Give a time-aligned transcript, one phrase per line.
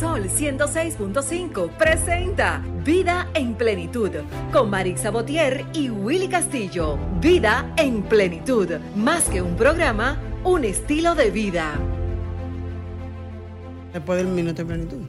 [0.00, 4.10] Sol 106.5 presenta Vida en Plenitud
[4.52, 6.98] con Marisa Botier y Willy Castillo.
[7.20, 11.78] Vida en Plenitud, más que un programa, un estilo de vida.
[13.92, 15.02] Después del minuto de plenitud.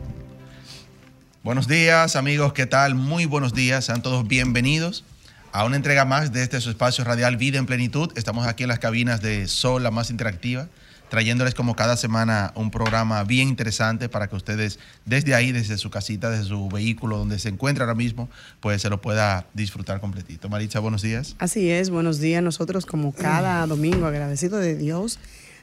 [1.42, 2.94] Buenos días, amigos, ¿qué tal?
[2.94, 5.04] Muy buenos días, sean todos bienvenidos
[5.52, 8.12] a una entrega más de este su espacio radial Vida en Plenitud.
[8.16, 10.68] Estamos aquí en las cabinas de Sol, la más interactiva,
[11.10, 15.90] trayéndoles como cada semana un programa bien interesante para que ustedes desde ahí, desde su
[15.90, 20.50] casita, desde su vehículo, donde se encuentra ahora mismo, pues se lo pueda disfrutar completito.
[20.50, 21.36] Maritza, buenos días.
[21.40, 22.44] Así es, buenos días.
[22.44, 25.20] Nosotros como cada domingo agradecido de Dios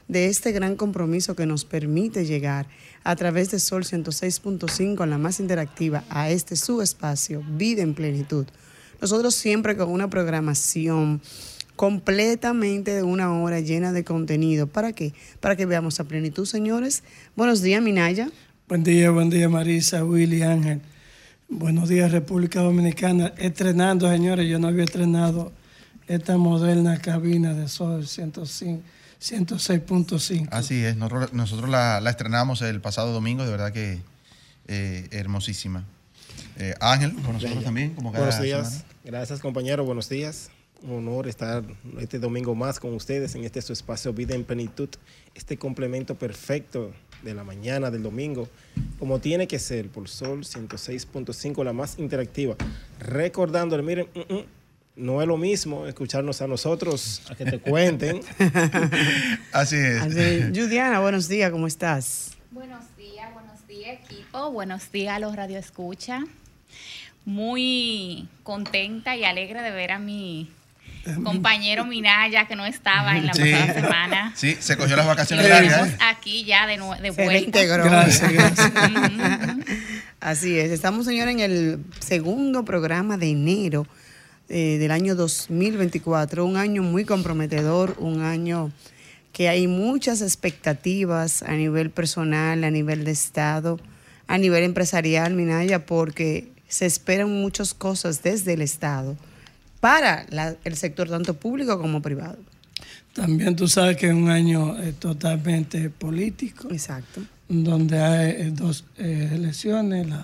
[0.08, 2.66] de este gran compromiso que nos permite llegar
[3.04, 7.94] a través de Sol 106.5 en la más interactiva a este su espacio, Vida en
[7.94, 8.46] Plenitud.
[9.00, 11.20] Nosotros siempre con una programación
[11.76, 14.66] completamente de una hora llena de contenido.
[14.66, 15.12] ¿Para qué?
[15.40, 17.02] Para que veamos a plenitud, señores.
[17.36, 18.30] Buenos días, Minaya.
[18.68, 20.80] Buen día, buen día, Marisa, Willy, Ángel.
[21.48, 23.32] Buenos días, República Dominicana.
[23.36, 25.52] Estrenando, señores, yo no había estrenado
[26.06, 28.82] esta moderna cabina de Sol 105.
[29.22, 30.48] 106.5.
[30.50, 34.00] Así es, nosotros, nosotros la, la, estrenamos el pasado domingo, de verdad que
[34.66, 35.84] eh, hermosísima.
[36.56, 38.94] Eh, Ángel, con nosotros también, como cada Buenos días, semana.
[39.04, 40.50] gracias compañero, buenos días.
[40.82, 41.62] Un honor estar
[42.00, 44.88] este domingo más con ustedes en este su espacio Vida en Plenitud,
[45.34, 48.48] este complemento perfecto de la mañana del domingo,
[48.98, 52.56] como tiene que ser por Sol 106.5, la más interactiva.
[52.98, 54.44] Recordándole, miren, mm, mm,
[54.96, 58.20] no es lo mismo escucharnos a nosotros, a que te cuenten.
[59.52, 60.02] Así es.
[60.02, 62.36] Así, Judiana, buenos días, ¿cómo estás?
[62.50, 66.24] Buenos días, buenos días equipo, buenos días a los Radio Escucha.
[67.24, 70.50] Muy contenta y alegre de ver a mi
[71.24, 73.50] compañero Minaya que no estaba en la Sí.
[73.52, 74.32] pasada semana.
[74.36, 75.72] Sí, se cogió las vacaciones largas.
[75.72, 75.98] Estamos ¿eh?
[76.00, 77.32] aquí ya de, nue- de Se vuelta.
[77.32, 77.84] reintegró.
[77.84, 78.72] Gracias, gracias.
[80.20, 83.86] Así es, estamos, señores, en el segundo programa de enero
[84.48, 88.70] eh, del año 2024, un año muy comprometedor, un año
[89.32, 93.80] que hay muchas expectativas a nivel personal, a nivel de Estado,
[94.28, 99.16] a nivel empresarial, Minaya, porque se esperan muchas cosas desde el Estado
[99.82, 102.38] para la- el sector tanto público como privado.
[103.14, 107.20] También tú sabes que es un año eh, totalmente político, Exacto.
[107.48, 110.22] donde hay eh, dos eh, elecciones, las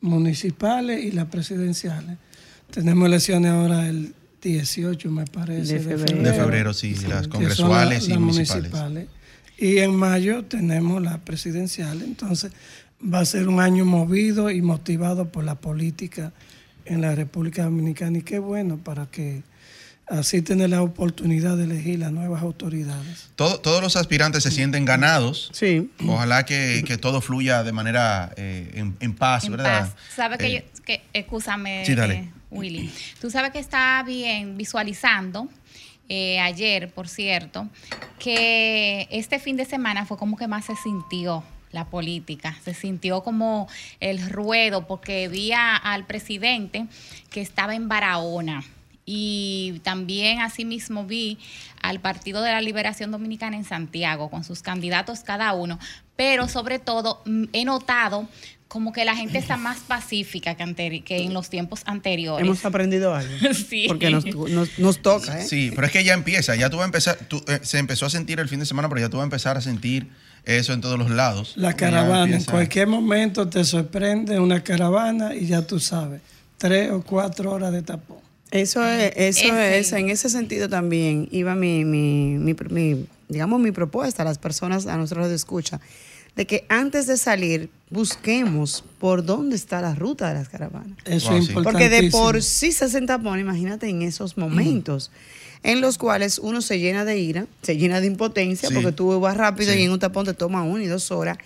[0.00, 2.16] municipales y las presidenciales.
[2.70, 6.22] Tenemos elecciones ahora el 18, me parece, De febrero.
[6.22, 9.08] De febrero, sí, las congresuales y las municipales.
[9.58, 12.02] Y en mayo tenemos las presidenciales.
[12.02, 12.50] Entonces
[13.02, 16.32] va a ser un año movido y motivado por la política
[16.86, 18.18] en la República Dominicana.
[18.18, 19.42] Y qué bueno para que
[20.08, 23.28] así tener la oportunidad de elegir las nuevas autoridades.
[23.34, 25.50] Todo- todos los aspirantes se sienten ganados.
[25.52, 25.90] Sí.
[26.06, 29.80] Ojalá que, que todo fluya de manera eh, en, en paz, En ¿verdad?
[29.90, 29.96] paz.
[30.14, 32.14] ¿Sabe que Eh, yo, que, escúchame, Sí, dale.
[32.14, 32.92] eh, Willy?
[33.20, 35.48] Tú sabes que está bien visualizando,
[36.08, 37.68] eh, ayer, por cierto,
[38.20, 41.42] que este fin de semana fue como que más se sintió
[41.72, 43.68] la política, se sintió como
[44.00, 46.86] el ruedo, porque vi a- al presidente
[47.30, 48.64] que estaba en Barahona.
[49.08, 51.38] Y también asimismo vi
[51.80, 55.78] al Partido de la Liberación Dominicana en Santiago, con sus candidatos cada uno.
[56.16, 57.22] Pero sobre todo
[57.52, 58.28] he notado
[58.66, 62.44] como que la gente está más pacífica que, anteri- que en los tiempos anteriores.
[62.44, 63.32] Hemos aprendido algo.
[63.54, 63.84] Sí.
[63.86, 65.44] Porque nos, nos, nos toca, ¿eh?
[65.44, 68.06] Sí, pero es que ya empieza, ya tú vas a empezar, tú, eh, se empezó
[68.06, 70.08] a sentir el fin de semana, pero ya tú vas a empezar a sentir
[70.46, 71.54] eso en todos los lados.
[71.56, 76.22] La caravana, en cualquier momento te sorprende una caravana y ya tú sabes,
[76.56, 78.18] tres o cuatro horas de tapón.
[78.52, 83.72] Eso es, eso es, en ese sentido también iba mi, mi, mi, mi, digamos, mi
[83.72, 85.80] propuesta a las personas, a nosotros de escucha,
[86.36, 90.96] de que antes de salir busquemos por dónde está la ruta de las caravanas.
[91.04, 91.52] Eso Wow, es sí.
[91.54, 95.10] Porque de por sí se hacen tapones, imagínate en esos momentos
[95.66, 98.74] en los cuales uno se llena de ira, se llena de impotencia, Sí.
[98.74, 99.80] porque tú vas rápido Sí.
[99.80, 101.38] y en un tapón te toma una y dos horas,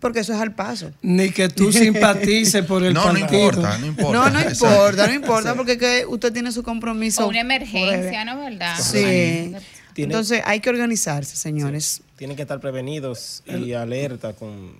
[0.00, 0.92] porque eso es al paso.
[1.02, 3.44] Ni que tú simpatices por el No, no partido.
[3.48, 4.12] importa, no importa.
[4.18, 7.24] No, no importa, no importa, porque es que usted tiene su compromiso.
[7.24, 8.24] O una emergencia.
[8.24, 8.76] ¿no es verdad?
[8.80, 9.54] Sí.
[9.94, 12.02] Tiene- Entonces hay que organizarse, señores.
[12.16, 14.72] Tienen que estar prevenidos y alerta con,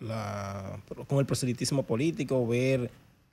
[0.00, 0.78] la,
[1.08, 2.90] con el proselitismo político, ver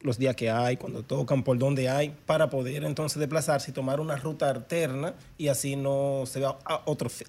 [0.07, 3.99] los días que hay, cuando tocan, por dónde hay, para poder entonces desplazarse y tomar
[3.99, 6.57] una ruta alterna y así no se vea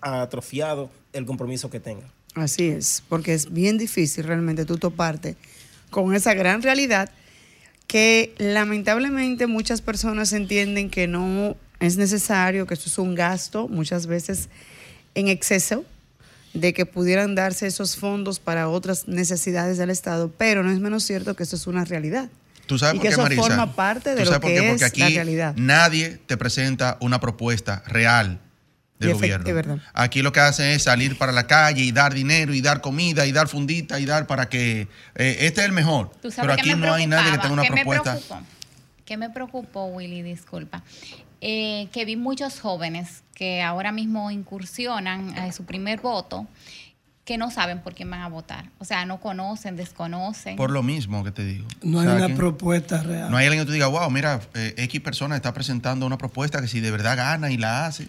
[0.01, 2.07] atrofiado el compromiso que tenga.
[2.35, 5.37] Así es, porque es bien difícil realmente tú toparte
[5.91, 7.11] con esa gran realidad
[7.87, 14.07] que lamentablemente muchas personas entienden que no es necesario, que esto es un gasto muchas
[14.07, 14.49] veces
[15.15, 15.85] en exceso
[16.55, 21.05] de que pudieran darse esos fondos para otras necesidades del Estado, pero no es menos
[21.05, 22.31] cierto que eso es una realidad.
[22.69, 23.43] ¿Tú sabes y por que qué, eso Marisa?
[23.43, 24.25] forma parte de.
[24.25, 25.55] Porque aquí la realidad.
[25.57, 28.39] nadie te presenta una propuesta real
[28.99, 29.55] del gobierno.
[29.55, 29.79] verdad.
[29.95, 33.27] Aquí lo que hacen es salir para la calle y dar dinero y dar comida
[33.27, 34.83] y dar fundita y dar para que
[35.15, 36.11] eh, este es el mejor.
[36.21, 38.15] Tú sabes Pero aquí no hay nadie que tenga una ¿Qué propuesta.
[38.15, 38.47] Me preocupó?
[39.05, 40.23] ¿Qué me preocupó, Willy?
[40.23, 40.83] Disculpa.
[41.41, 46.47] Eh, que vi muchos jóvenes que ahora mismo incursionan a su primer voto
[47.29, 48.71] que no saben por quién van a votar.
[48.79, 50.57] O sea, no conocen, desconocen.
[50.57, 51.69] Por lo mismo que te digo.
[51.83, 53.31] No O hay una que propuesta real.
[53.31, 56.63] no hay alguien que tú diga, wow, mira, eh, X persona está presentando una propuesta
[56.63, 58.09] que si de verdad gana y la hace.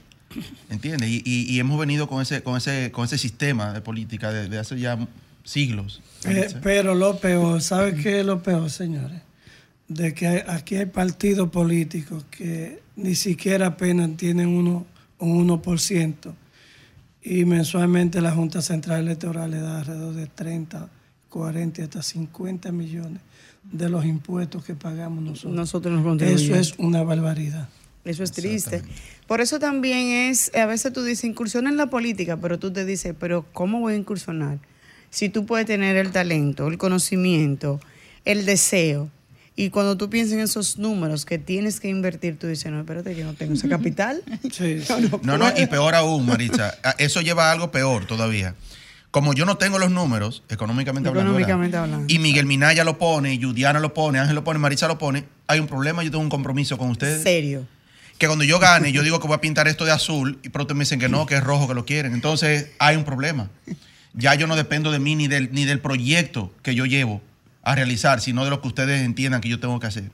[0.70, 1.10] ¿Entiendes?
[1.10, 4.48] Y, y- y hemos venido con ese, con ese, con ese sistema de política de,
[4.48, 4.98] de hace ya
[5.44, 6.02] siglos.
[6.24, 9.20] Eh, pero lo peor, ¿sabe qué es lo peor, señores?
[9.90, 14.86] De que hay- aquí hay partidos políticos que ni siquiera apenas tienen uno,
[15.18, 16.34] un 1%
[17.22, 20.90] y mensualmente la Junta Central Electoral le da alrededor de 30,
[21.30, 23.22] 40 hasta 50 millones
[23.64, 25.54] de los impuestos que pagamos nosotros.
[25.54, 27.70] Nosotros nos Eso es una barbaridad.
[28.06, 28.82] Eso es triste.
[29.28, 32.86] Por eso también es, a veces tú dices, incursiona en la política, pero tú te
[32.86, 34.60] dices, pero ¿cómo voy a incursionar?
[35.10, 37.80] Si tú puedes tener el talento, el conocimiento,
[38.26, 39.10] el deseo,
[39.60, 43.14] y cuando tú piensas en esos números que tienes que invertir, tú dices, no, espérate,
[43.14, 44.24] yo no tengo ese capital.
[44.54, 44.94] Sí, sí.
[45.24, 48.56] No, no, y peor aún, Maritza, eso lleva a algo peor todavía.
[49.12, 51.32] Como yo no tengo los números, económicamente hablando.
[51.32, 52.06] Económicamente hablando.
[52.08, 55.60] y Miguel Minaya lo pone, Yudiana lo pone, Ángel lo pone, Maritza lo pone, hay
[55.60, 57.22] un problema, yo tengo un compromiso con ustedes.
[57.22, 57.68] Serio.
[58.18, 60.74] Que cuando yo gane, yo digo que voy a pintar esto de azul, y pronto
[60.74, 62.14] me dicen que no, que es rojo, que lo quieren.
[62.14, 63.50] Entonces, hay un problema.
[64.14, 67.22] Ya yo no dependo de mí ni del, ni del proyecto que yo llevo
[67.64, 70.12] a realizar, sino de lo que ustedes entiendan que yo tengo que hacer,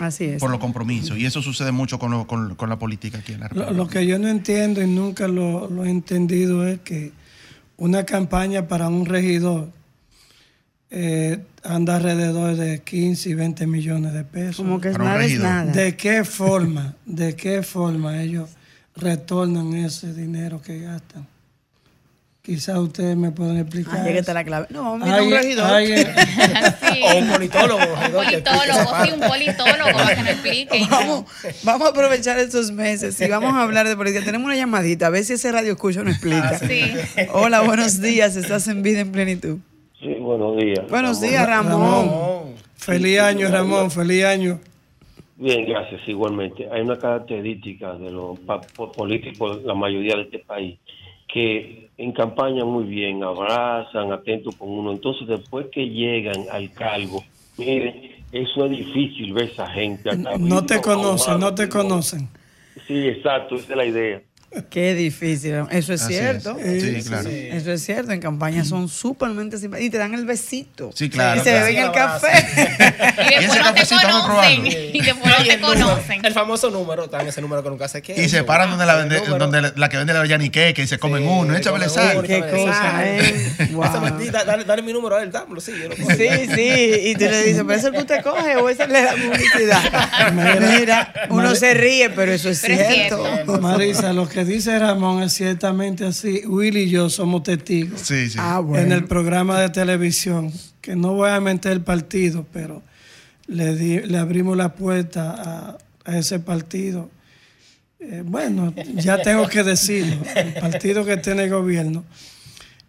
[0.00, 0.40] Así es.
[0.40, 1.16] por los compromisos.
[1.18, 3.72] Y eso sucede mucho con, lo- con- con la política aquí en la República.
[3.72, 7.12] lo que yo no entiendo y nunca lo, lo he entendido es que
[7.76, 9.70] una campaña para un regidor
[10.90, 14.56] eh, anda alrededor de 15 y 20 millones de pesos.
[14.56, 15.72] Como que Para un nada es nada.
[15.72, 18.50] ¿De qué forma, de qué forma ellos
[18.94, 21.26] retornan ese dinero que gastan?
[22.42, 24.00] Quizás ustedes me pueden explicar.
[24.04, 24.66] Ah, ya que la clave.
[24.70, 25.72] No, mira, un Hay- regidor.
[25.72, 25.94] hay-
[26.92, 27.00] Sí.
[27.04, 27.80] O un politólogo.
[27.80, 30.86] Un politólogo, sí, un politólogo para que me explique.
[30.90, 31.24] Vamos,
[31.62, 34.24] vamos a aprovechar estos meses y vamos a hablar de política.
[34.24, 36.58] Tenemos una llamadita, a ver si ese radio escucha nos explica.
[36.58, 36.82] Sí.
[37.32, 39.58] Hola, buenos días, estás en vida en plenitud.
[40.00, 40.80] Sí, buenos días.
[40.90, 41.30] Buenos Ramón.
[41.30, 41.70] días, Ramón.
[42.08, 42.54] Ramón.
[42.74, 44.58] Feliz año, Ramón, feliz año.
[45.36, 46.68] Bien, gracias, igualmente.
[46.72, 48.36] Hay una característica de los
[48.96, 50.76] políticos, la mayoría de este país,
[51.32, 54.90] que en campaña muy bien, abrazan, atentos con uno.
[54.90, 57.22] Entonces, después que llegan al cargo,
[57.56, 60.10] miren, eso es difícil ver esa gente.
[60.10, 62.28] acá, No te conocen, no te conocen.
[62.88, 64.22] Sí, exacto, esa es la idea.
[64.70, 66.56] Qué difícil, eso es Así cierto.
[66.58, 66.82] es.
[66.82, 67.28] Sí, claro.
[67.30, 70.90] Eso es cierto, en campaña son súpermente simpáticos y te dan el besito.
[70.94, 71.66] Sí, claro, Y se claro.
[71.66, 72.28] beben el café.
[73.22, 74.66] Y ese después no te conocen.
[74.92, 76.24] Y después no te conocen.
[76.24, 78.20] El famoso número, tan ese número que nunca se queda.
[78.22, 79.38] Y se paran donde la, vende, El número.
[79.46, 82.22] donde la, la que vende la yanique, y se comen Sí, uno, échamele sal.
[82.22, 83.04] Qué cosa.
[83.06, 83.52] ¿eh?
[83.58, 84.18] Esa Wow.
[84.46, 85.96] dale, dale mi número a él, dámelo, sí, yo lo.
[85.96, 88.90] Sí, sí, y tú le dices, pero es el que usted coge o esa es
[88.90, 90.32] la publicidad.
[90.78, 93.24] Mira, uno se ríe, pero eso es cierto.
[93.24, 93.60] cierto.
[93.60, 96.42] Marisa, lo que dice Ramón es ciertamente así.
[96.46, 98.00] Willy y yo somos testigos.
[98.00, 98.38] Sí, sí.
[98.40, 98.84] Ah, bueno.
[98.84, 102.82] En el programa de televisión, que no voy a meter el partido, pero
[103.46, 107.10] le, di- le abrimos la puerta a, a ese partido.
[108.00, 112.04] Eh, bueno, ya tengo que decirlo, el partido que tiene gobierno.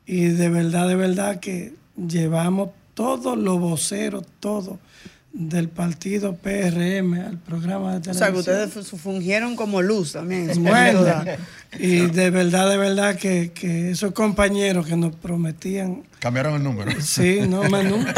[0.06, 4.78] Y de verdad, de verdad que llevamos todos los voceros, todos
[5.36, 8.62] del partido PRM al programa de O sea, que televisión.
[8.70, 10.46] ustedes fu- fungieron como luz también.
[10.64, 11.40] Bueno, verdad.
[11.80, 16.92] y de verdad, de verdad que, que esos compañeros que nos prometían, Cambiaron el número.
[17.02, 18.14] sí, no más nunca.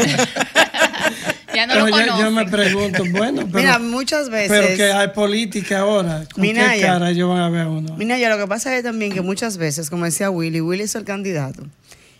[1.54, 4.50] Ya no Pero lo yo, yo me pregunto, bueno, pero, Mira, muchas veces.
[4.50, 6.74] pero que hay política ahora, ¿con Minaya.
[6.74, 7.96] qué cara ellos van a ver a uno?
[7.96, 10.94] Mira, ya lo que pasa es también que muchas veces, como decía Willy, Willy es
[10.96, 11.62] el candidato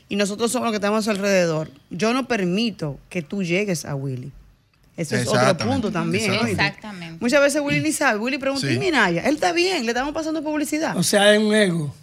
[0.09, 1.71] y nosotros somos los que estamos alrededor.
[1.91, 4.33] Yo no permito que tú llegues a Willy.
[4.97, 6.33] Eso es otro punto también.
[6.33, 7.19] Exactamente.
[7.21, 8.19] Muchas veces Willy ni sabe.
[8.19, 8.75] Willy pregunta, Sí.
[8.75, 9.23] ¿y Minaya?
[9.23, 10.97] Él está bien, le estamos pasando publicidad.
[10.97, 11.95] O sea, hay un ego.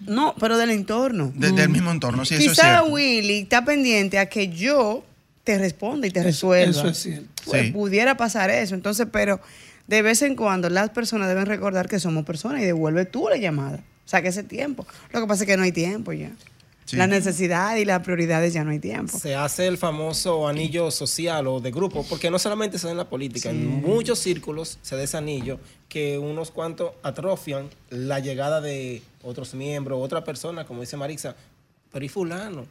[0.00, 1.32] No, pero del entorno.
[1.36, 2.86] De- del mismo entorno, sí, eso es Quizá cierto.
[2.92, 5.04] Willy está pendiente a que yo
[5.44, 6.70] te responda y te resuelva.
[6.70, 7.28] Eso es cierto.
[7.44, 7.70] Pues Sí.
[7.72, 8.74] pudiera pasar eso.
[8.74, 9.40] Entonces, pero
[9.86, 13.36] de vez en cuando las personas deben recordar que somos personas y devuelve tú la
[13.36, 13.78] llamada.
[14.04, 14.84] O sea, que ese tiempo.
[15.12, 16.30] Lo que pasa es que no hay tiempo ya.
[16.90, 16.96] Sí.
[16.96, 19.16] La necesidad y las prioridades ya no hay tiempo.
[19.16, 22.96] Se hace el famoso anillo social o de grupo, porque no solamente se da en
[22.98, 28.60] la política, en muchos círculos se da ese anillo que unos cuantos atrofian la llegada
[28.60, 31.36] de otros miembros, otra persona, como dice Marixa,
[31.92, 32.66] pero ¿y fulano?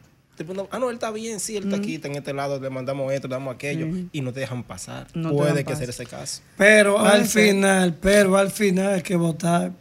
[0.70, 3.10] Ah, no, él está bien, sí, él está aquí, está en este lado, le mandamos
[3.12, 5.06] esto, le damos aquello, y no te dejan pasar.
[5.12, 6.42] Puede que sea ese caso.
[6.58, 9.72] Pero al final, pero al final hay que votar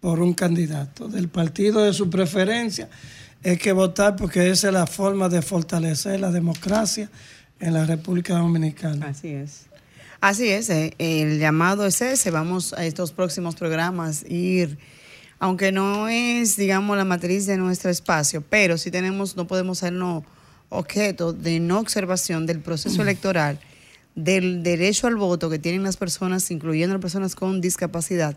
[0.00, 2.90] por un candidato del partido de su preferencia.
[3.44, 7.10] Hay que votar porque esa es la forma de fortalecer la democracia
[7.58, 9.08] en la República Dominicana.
[9.08, 9.66] Así es.
[10.20, 12.30] Así es, eh, el llamado es ese.
[12.30, 14.78] Vamos a estos próximos programas ir
[15.40, 20.22] aunque no es, digamos, la matriz de nuestro espacio, pero sí tenemos, no podemos sernos
[20.68, 23.58] objeto de no observación del proceso electoral,
[24.14, 28.36] del derecho al voto que tienen las personas, incluyendo las personas con discapacidad,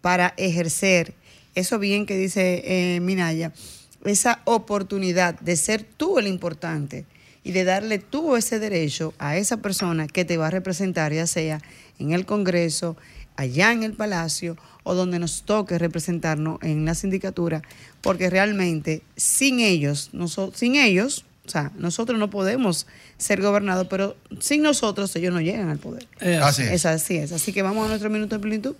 [0.00, 1.14] para ejercer
[1.56, 3.52] eso bien que dice eh, Minaya,
[4.04, 7.06] esa oportunidad de ser tú el importante
[7.42, 11.26] y de darle tú ese derecho a esa persona que te va a representar, ya
[11.26, 11.60] sea
[11.98, 12.96] en el Congreso,
[13.36, 17.62] allá en el Palacio o donde nos toque representarnos en la sindicatura,
[18.00, 20.10] porque realmente sin ellos,
[20.54, 22.86] sin ellos, o sea, nosotros no podemos
[23.18, 26.06] ser gobernados, pero sin nosotros ellos no llegan al poder.
[26.42, 26.86] así es.
[26.86, 27.32] Así es.
[27.32, 28.76] Así que vamos a nuestro minuto de plenitud.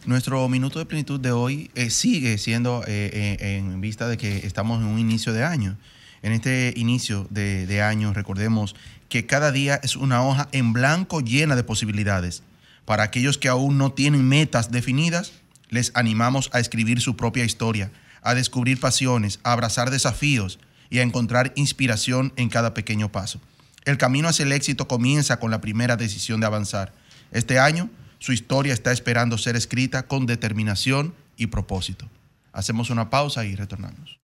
[0.07, 4.47] Nuestro minuto de plenitud de hoy eh, sigue siendo eh, eh, en vista de que
[4.47, 5.77] estamos en un inicio de año.
[6.23, 8.77] En este inicio de, de año, recordemos
[9.13, 12.43] que cada día es una hoja en blanco llena de posibilidades.
[12.87, 15.35] Para aquellos que aún no tienen metas definidas,
[15.69, 17.91] les animamos a escribir su propia historia
[18.23, 23.41] a descubrir pasiones, a abrazar desafíos y a encontrar inspiración en cada pequeño paso.
[23.85, 26.95] El camino hacia el éxito comienza con la primera decisión de avanzar.
[27.33, 32.09] Este año, su historia está esperando ser escrita con determinación y propósito.
[32.53, 34.22] Hacemos una pausa y retornamos.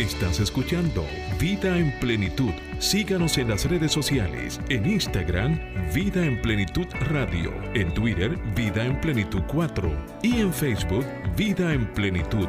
[0.00, 1.04] Estás escuchando
[1.38, 2.52] Vida en Plenitud.
[2.78, 5.60] Síganos en las redes sociales, en Instagram,
[5.92, 9.92] Vida en Plenitud Radio, en Twitter, Vida en Plenitud 4
[10.22, 11.04] y en Facebook,
[11.36, 12.48] Vida en Plenitud.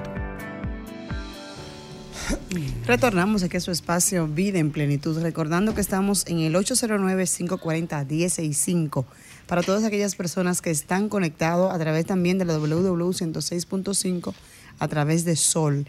[2.87, 9.03] Retornamos aquí a su espacio Vida en Plenitud, recordando que estamos en el 809-540-165
[9.47, 14.33] para todas aquellas personas que están conectados a través también de la www 106.5
[14.79, 15.85] a través de Sol.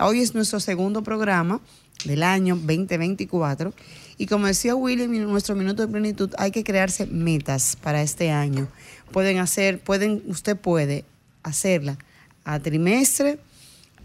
[0.00, 1.60] Hoy es nuestro segundo programa
[2.04, 3.72] del año 2024
[4.18, 8.32] y como decía William en nuestro minuto de plenitud hay que crearse metas para este
[8.32, 8.66] año.
[9.12, 11.04] Pueden hacer, pueden, usted puede
[11.44, 11.96] hacerla
[12.44, 13.38] a trimestre,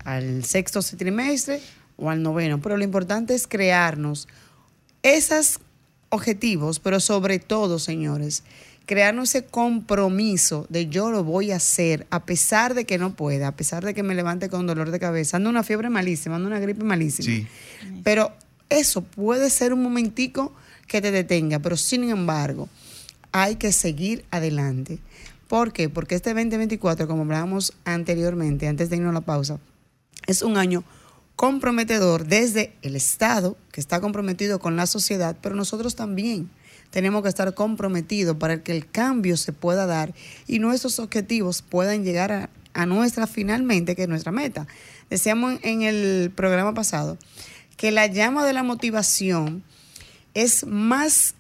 [0.06, 1.60] al sexto trimestre
[1.98, 4.28] o al noveno, pero lo importante es crearnos
[5.02, 5.60] esos
[6.10, 8.44] objetivos, pero sobre todo, señores,
[8.90, 13.50] crearnos ese compromiso de yo lo voy a hacer a pesar de que no pueda,
[13.50, 16.48] a pesar de que me levante con dolor de cabeza, ando una fiebre malísima, ando
[16.48, 17.28] una gripe malísima.
[17.28, 17.48] Sí.
[18.04, 18.34] Pero
[18.68, 20.56] eso puede ser un momentico
[20.88, 22.68] que te detenga, pero sin embargo,
[23.32, 24.98] hay que seguir adelante.
[25.48, 25.88] ¿Por qué?
[25.90, 29.60] Porque este 2024, como hablábamos anteriormente, antes de irnos a la pausa,
[30.26, 30.84] es un año
[31.36, 36.50] comprometedor desde el Estado, que está comprometido con la sociedad, pero nosotros también
[36.90, 40.14] tenemos que estar comprometidos para que el cambio se pueda dar
[40.48, 42.50] y nuestros objetivos puedan llegar a,
[42.86, 44.66] nuestra finalmente, que es nuestra meta.
[45.10, 47.18] Decíamos en el programa pasado
[47.76, 49.64] que la llama de la motivación
[50.34, 51.36] es más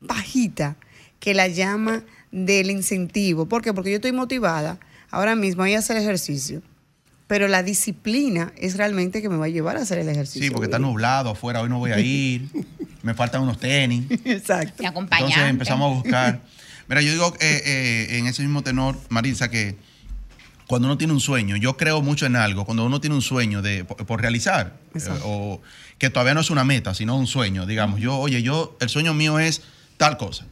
[0.00, 0.76] bajita
[1.18, 3.46] que la llama del incentivo.
[3.46, 3.74] ¿Por qué?
[3.74, 4.78] Porque yo estoy motivada
[5.10, 6.62] ahora mismo a a hacer ejercicio
[7.26, 10.42] pero la disciplina es realmente que me va a llevar a hacer el ejercicio.
[10.42, 12.48] Sí, porque está nublado afuera, hoy no voy a ir,
[13.02, 14.04] me faltan unos tenis.
[14.24, 14.82] Exacto.
[14.84, 16.40] Entonces empezamos a buscar.
[16.88, 19.76] Mira, yo digo eh, eh, en ese mismo tenor, Marisa, que
[20.68, 23.60] cuando uno tiene un sueño, yo creo mucho en algo, cuando uno tiene un sueño
[23.60, 25.60] de, por, realizar, eh, o
[25.98, 29.14] que todavía no es una meta, sino un sueño, digamos, yo, oye, yo, el sueño
[29.14, 29.62] mío es
[29.96, 30.46] tal cosa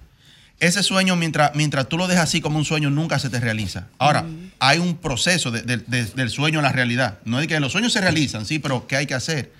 [0.61, 3.89] ese sueño, mientras, mientras tú lo dejas así como un sueño, nunca se te realiza.
[3.99, 4.25] Ahora,
[4.59, 7.19] hay un proceso del sueño a la realidad.
[7.25, 9.53] No es que los sueños se realizan, sí, pero ¿qué hay que hacer?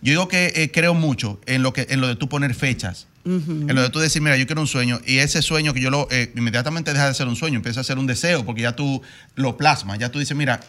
[0.00, 3.06] Yo digo que eh, creo mucho en lo, que, en lo de tú poner fechas.
[3.24, 5.90] En lo de tú decir, mira, yo quiero un sueño, y ese sueño que yo
[5.90, 8.74] lo eh, inmediatamente deja de ser un sueño, empieza a ser un deseo, porque ya
[8.74, 9.02] tú
[9.34, 10.60] lo plasmas, ya tú dices, mira,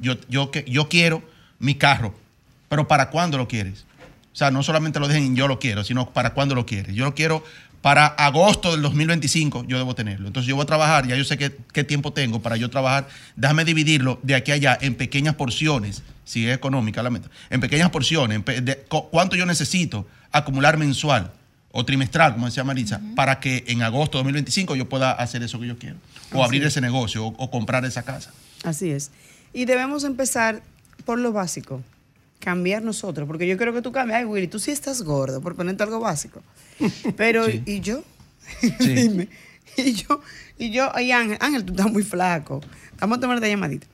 [0.00, 2.14] yo, yo, yo quiero mi carro,
[2.68, 3.84] pero ¿para cuándo lo quieres?
[4.34, 6.92] O sea, no solamente lo dejen yo lo quiero, sino para cuándo lo quieres.
[6.96, 7.44] Yo lo quiero
[7.84, 10.26] para agosto del 2025 yo debo tenerlo.
[10.26, 13.06] Entonces yo voy a trabajar, ya yo sé qué, tiempo tengo para yo trabajar.
[13.36, 17.60] Déjame dividirlo de aquí a allá en pequeñas porciones, si es económica la meta, en
[17.60, 18.40] pequeñas porciones,
[18.88, 21.30] cuánto yo necesito acumular mensual
[21.70, 25.60] o trimestral, como decía Marisa, para que en agosto de 2025 yo pueda hacer eso
[25.60, 25.96] que yo quiero.
[26.32, 28.32] o abrir ese negocio o, o comprar esa casa.
[28.64, 29.10] Así es.
[29.52, 30.62] Y debemos empezar
[31.04, 31.82] por lo básico,
[32.44, 34.18] cambiar nosotros, porque yo creo que tú cambias.
[34.20, 36.42] Ay, Willy, tú sí estás gordo, por ponerte algo básico.
[37.16, 37.62] Pero, Sí.
[37.66, 38.02] ¿y yo?
[38.80, 38.94] Sí.
[38.94, 39.28] Dime.
[39.76, 40.20] Y yo,
[40.58, 42.60] y yo, ay, Ángel, Ángel, tú estás muy flaco.
[43.00, 43.86] Vamos a tomar esta llamadita.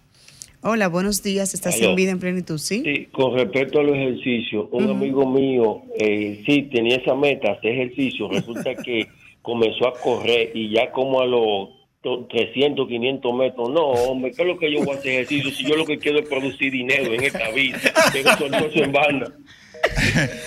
[0.62, 2.82] Hola, buenos días, estás en vida en plenitud, ¿sí?
[2.84, 7.70] Sí, con respecto a los ejercicios, un amigo mío eh, sí tenía esa meta, hacer
[7.72, 8.28] ejercicio.
[8.28, 9.06] Resulta que
[9.42, 11.70] comenzó a correr y ya como a los
[12.02, 13.70] 300, 500 metros.
[13.70, 15.98] No, hombre, ¿qué es lo que yo voy a hacer ejercicio si yo lo que
[15.98, 17.78] quiero es producir dinero en esta vida?
[18.12, 19.26] Pero eso no se en vano.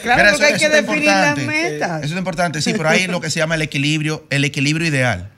[0.04, 2.04] Claro, Mira, porque hay que definir las metas.
[2.04, 4.88] Eso es importante, sí, pero ahí es lo que se llama el equilibrio, el equilibrio
[4.88, 5.32] ideal.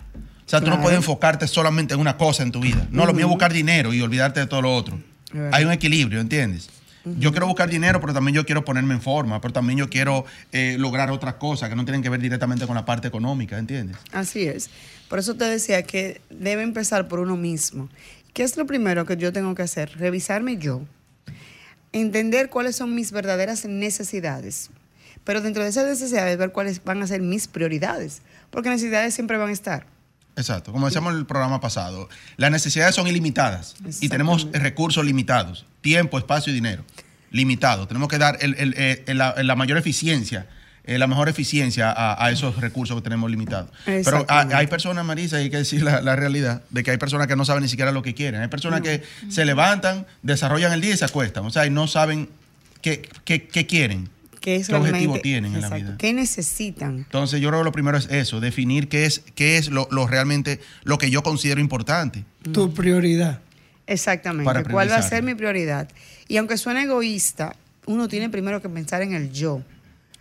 [0.45, 2.87] O sea, tú no puedes enfocarte solamente en una cosa en tu vida.
[2.91, 4.99] No, lo mío es buscar dinero y olvidarte de todo lo otro.
[5.51, 6.69] Hay un equilibrio, ¿entiendes?
[7.19, 10.25] Yo quiero buscar dinero, pero también yo quiero ponerme en forma, pero también yo quiero
[10.51, 13.97] eh, lograr otras cosas que no tienen que ver directamente con la parte económica, ¿entiendes?
[14.11, 14.69] Así es.
[15.09, 17.89] Por eso te decía que debe empezar por uno mismo.
[18.33, 19.91] ¿Qué es lo primero que yo tengo que hacer?
[19.97, 20.81] Revisarme yo.
[21.93, 24.69] Entender cuáles son mis verdaderas necesidades.
[25.23, 28.21] Pero dentro de esas necesidades, ver cuáles van a ser mis prioridades.
[28.49, 29.87] Porque necesidades siempre van a estar.
[30.37, 35.65] Exacto, como decíamos en el programa pasado, las necesidades son ilimitadas y tenemos recursos limitados,
[35.79, 36.83] tiempo, espacio y dinero,
[37.31, 37.87] limitados.
[37.87, 40.45] Tenemos que dar el- el- eh, la, la mayor eficiencia,
[40.85, 43.69] eh, la mejor eficiencia a, a esos recursos que tenemos limitados.
[43.85, 47.35] Pero hay, personas, Marisa, hay que decir la, la realidad, de que hay personas que
[47.35, 48.41] no saben ni siquiera lo que quieren.
[48.41, 51.87] Hay personas que se levantan, desarrollan el día y se acuestan, o sea, y no
[51.87, 52.29] saben
[52.81, 54.09] qué, qué- qué quieren,
[54.41, 55.95] ¿Qué, es qué objetivo tienen en la vida.
[55.97, 56.97] ¿Qué necesitan?
[56.97, 60.05] Entonces yo creo que lo primero es eso, definir qué es, qué es lo, lo
[60.05, 62.25] realmente lo que yo considero importante.
[62.53, 63.39] Tu prioridad.
[63.87, 64.45] Exactamente.
[64.45, 65.89] Para ¿Cuál va a ser mi prioridad?
[66.27, 67.55] Y aunque suene egoísta,
[67.87, 69.61] uno tiene primero que pensar en el yo.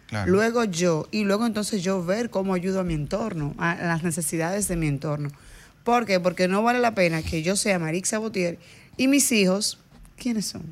[0.08, 0.30] Claro.
[0.30, 4.68] Luego yo, y luego entonces yo ver cómo ayudo a mi entorno, a las necesidades
[4.68, 5.30] de mi entorno.
[5.82, 6.20] ¿Por qué?
[6.20, 8.58] Porque no vale la pena que yo sea Marixa Botier
[8.96, 9.78] y mis hijos,
[10.16, 10.62] ¿quiénes son?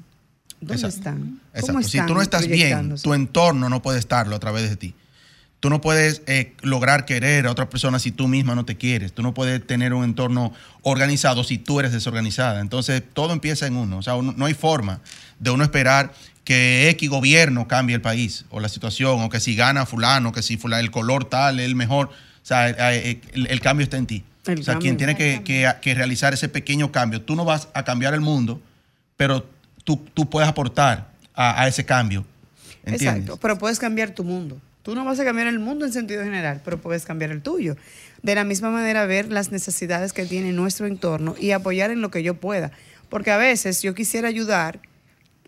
[0.60, 0.96] ¿Dónde Exacto.
[0.98, 1.40] están?
[1.54, 1.66] Exacto.
[1.72, 4.94] ¿Cómo Si tú no estás bien, tu entorno no puede estarlo a través de ti.
[5.60, 9.12] Tú no puedes eh, lograr querer a otra persona si tú misma no te quieres.
[9.12, 12.60] Tú no puedes tener un entorno organizado si tú eres desorganizada.
[12.60, 13.98] Entonces, todo empieza en uno.
[13.98, 15.00] O sea, uno- no hay forma
[15.38, 16.12] de uno esperar
[16.44, 20.42] que X gobierno cambie el país o la situación, o que si gana fulano, que
[20.42, 22.06] si fulano, el color tal es el mejor.
[22.08, 24.24] O sea, eh, eh, el, el cambio está en ti.
[24.46, 24.80] El o sea, cambio.
[24.80, 27.22] quien tiene que, que- que realizar ese pequeño cambio.
[27.22, 28.60] Tú no vas a cambiar el mundo,
[29.16, 29.48] pero
[29.84, 32.24] tú, tú puedes aportar a, a ese cambio.
[32.84, 33.02] ¿Entiendes?
[33.02, 34.60] Exacto, pero puedes cambiar tu mundo.
[34.82, 37.76] Tú no vas a cambiar el mundo en sentido general, pero puedes cambiar el tuyo.
[38.24, 42.10] De la misma manera, ver las necesidades que tiene nuestro entorno y apoyar en lo
[42.10, 42.72] que yo pueda.
[43.08, 44.80] Porque a veces yo quisiera ayudar,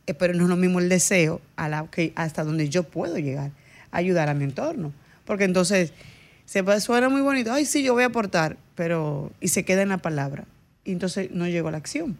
[0.06, 3.18] eh, pero no es lo mismo el deseo a la que, hasta donde yo puedo
[3.18, 3.52] llegar,
[3.90, 4.92] ayudar a mi entorno.
[5.24, 5.92] Porque entonces
[6.44, 9.88] se suena muy bonito, ay, sí, yo voy a aportar, pero y se queda en
[9.88, 10.44] la palabra.
[10.84, 12.16] Y entonces no llego a la acción,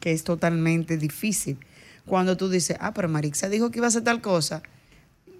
[0.00, 1.58] que es totalmente difícil.
[2.06, 4.62] Cuando tú dices, ah, pero Marixa dijo que iba a hacer tal cosa,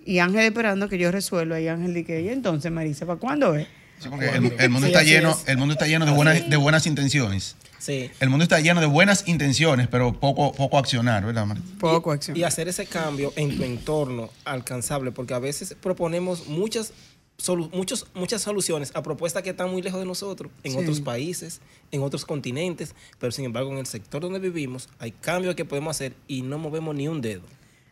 [0.05, 3.67] y Ángel esperando que yo resuelva, y Ángel dice, y entonces Marixa, ¿para cuándo es?
[4.01, 5.47] Sí, porque el, el mundo Sí, está lleno, es.
[5.49, 7.57] el mundo está lleno de buenas, de buenas intenciones.
[7.79, 8.11] Sí.
[8.21, 11.63] El mundo está lleno de buenas intenciones, pero poco, poco accionar, ¿verdad, Marta?
[11.79, 12.37] Poco acción.
[12.37, 16.93] Y hacer ese cambio en tu entorno alcanzable, porque a veces proponemos muchas,
[17.39, 20.79] solu- muchos, muchas soluciones a propuestas que están muy lejos de nosotros, en Sí.
[20.79, 21.61] otros países,
[21.91, 25.97] en otros continentes, pero sin embargo en el sector donde vivimos hay cambios que podemos
[25.97, 27.43] hacer y no movemos ni un dedo.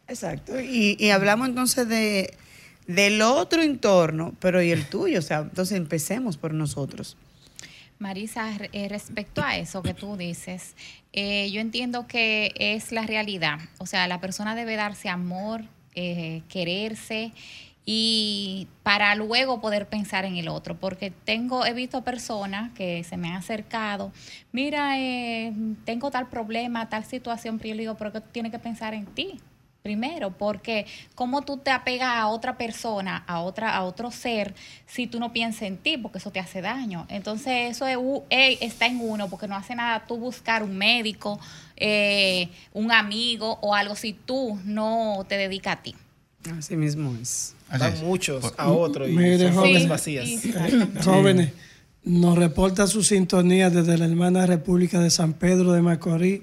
[0.07, 0.61] Exacto.
[0.61, 2.35] Y, y hablamos entonces de
[2.89, 7.17] del otro entorno, pero y el tuyo, o sea, entonces empecemos por nosotros.
[7.99, 10.75] Marisa, eh, respecto a eso que tú dices,
[11.13, 13.59] eh, yo entiendo que es la realidad.
[13.79, 17.33] O sea, la persona debe darse amor, eh, quererse
[17.85, 20.79] y para luego poder pensar en el otro.
[20.79, 24.13] Porque tengo, he visto personas que se me han acercado,
[24.51, 24.95] mira,
[25.85, 28.95] tengo tal problema, tal situación, pero yo le digo, pero que tú tienes que pensar
[28.95, 29.41] en ti.
[29.93, 34.55] Primero, porque cómo tú te apegas a otra persona, a otra, a otro ser,
[34.87, 37.07] si tú no piensas en ti, porque eso te hace daño.
[37.09, 40.77] Entonces, eso es u- eh, está en uno, porque no hace nada tú buscar un
[40.77, 41.41] médico,
[41.79, 45.95] eh, un amigo o algo si tú no te dedicas a ti.
[46.59, 47.55] Así mismo es.
[47.71, 49.69] Así Van muchos a otro y Mire, son joven.
[49.71, 50.45] bocas Sí, vacías.
[50.45, 51.03] exactamente.
[51.03, 51.53] Jóvenes,
[52.05, 56.43] nos reporta su sintonía desde la hermana República de San Pedro de Macorís,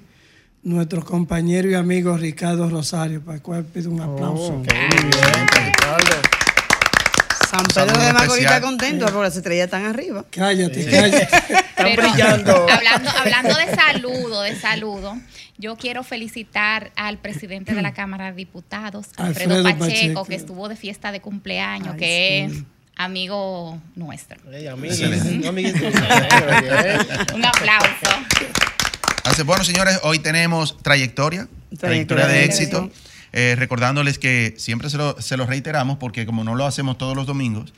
[0.65, 4.61] nuestro compañero y amigo Ricardo Rosario, para el cual pido un aplauso.
[7.49, 8.53] San Saludo Pedro de Macorís especial.
[8.55, 10.25] está contento porque las estrellas están arriba.
[10.31, 11.23] Cállate, cállate.
[11.75, 12.67] Están Pero, brillando.
[12.69, 15.17] Hablando, hablando de saludo, de saludo,
[15.57, 20.25] yo quiero felicitar al presidente de la Cámara de Diputados, Alfredo, Alfredo Pacheco, Pacheco.
[20.25, 22.57] que estuvo de fiesta de cumpleaños, Ay, que sí.
[22.59, 22.63] es
[22.95, 24.39] amigo nuestro.
[24.51, 25.37] Ey, amiguis, Excelente.
[25.43, 28.09] no, amiguis, no, Un aplauso.
[29.25, 31.47] Así, bueno, señores, hoy tenemos trayectoria,
[31.79, 32.91] trayectoria de éxito.
[33.33, 37.15] Eh, recordándoles que siempre se lo, se lo reiteramos porque como no lo hacemos todos
[37.17, 37.73] los domingos,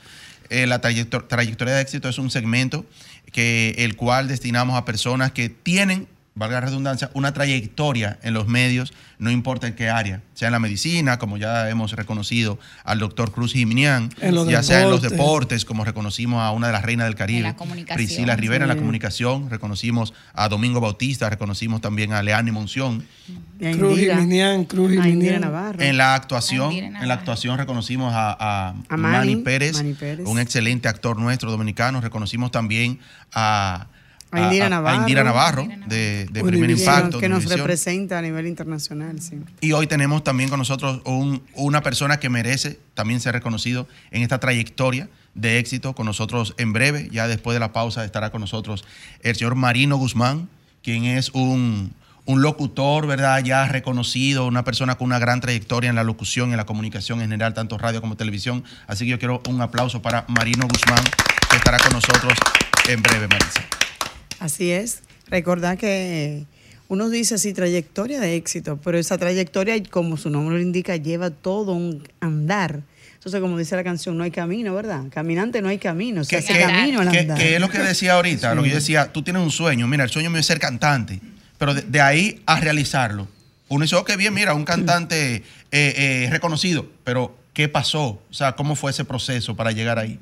[0.50, 2.86] eh, la trayecto- trayectoria de éxito es un segmento
[3.32, 6.06] que el cual destinamos a personas que tienen,
[6.36, 10.52] valga la redundancia, una trayectoria en los medios, no importa en qué área, sea en
[10.52, 14.10] la medicina, como ya hemos reconocido al doctor Cruz Jiminián,
[14.48, 15.64] ya sea en los deportes.
[15.64, 17.54] como reconocimos a una de las reinas del Caribe.
[17.94, 23.04] Priscila Rivera en la comunicación, reconocimos a Domingo Bautista, reconocimos también a Leani Monción.
[23.58, 25.40] Cruz Jiminián, Cruz Jiminián.
[25.40, 25.80] Navarro.
[25.82, 30.26] En la actuación, en la actuación reconocimos a, a A Manny, Manny, Pérez, Manny Pérez.
[30.26, 32.00] un excelente actor nuestro dominicano.
[32.00, 33.00] Reconocimos también
[33.32, 33.88] a,
[34.30, 35.00] A Indira a- a Navarro.
[35.00, 35.86] Indira Navarro, Navarro.
[35.88, 37.18] de, de Primer Impacto.
[37.18, 39.40] que nos representa a nivel internacional, sí.
[39.60, 44.22] Y hoy tenemos también con nosotros un- una persona que merece también ser reconocido en
[44.22, 47.08] esta trayectoria de éxito con nosotros en breve.
[47.12, 48.84] Ya después de la pausa estará con nosotros
[49.22, 50.48] el señor Marino Guzmán,
[50.82, 51.92] quien es un,
[52.26, 53.42] un locutor, ¿verdad?
[53.42, 57.26] Ya reconocido, una persona con una gran trayectoria en la locución, en la comunicación en
[57.30, 58.62] general, tanto radio como televisión.
[58.86, 61.02] Así que yo quiero un aplauso para Marino Guzmán,
[61.50, 62.34] que estará con nosotros
[62.88, 63.62] en breve, Marisa.
[64.40, 65.00] Así es.
[65.28, 66.44] Recordar que
[66.88, 71.30] uno dice así trayectoria de éxito, pero esa trayectoria, como su nombre lo indica, lleva
[71.30, 72.82] todo un andar.
[73.14, 75.04] Entonces, como dice la canción, no hay camino, ¿verdad?
[75.10, 77.36] Caminante no hay camino, se ¿Qué, hace camino al andar.
[77.36, 78.54] qué es lo que decía ahorita?
[78.54, 81.20] Lo que yo decía, tú tienes un sueño, mira, el sueño mío es ser cantante,
[81.58, 83.28] pero de, de ahí a realizarlo.
[83.68, 88.22] Uno dice, ok, bien, mira, un cantante eh, eh, reconocido, pero ¿qué pasó?
[88.30, 90.18] O sea, ¿cómo fue ese proceso para llegar ahí?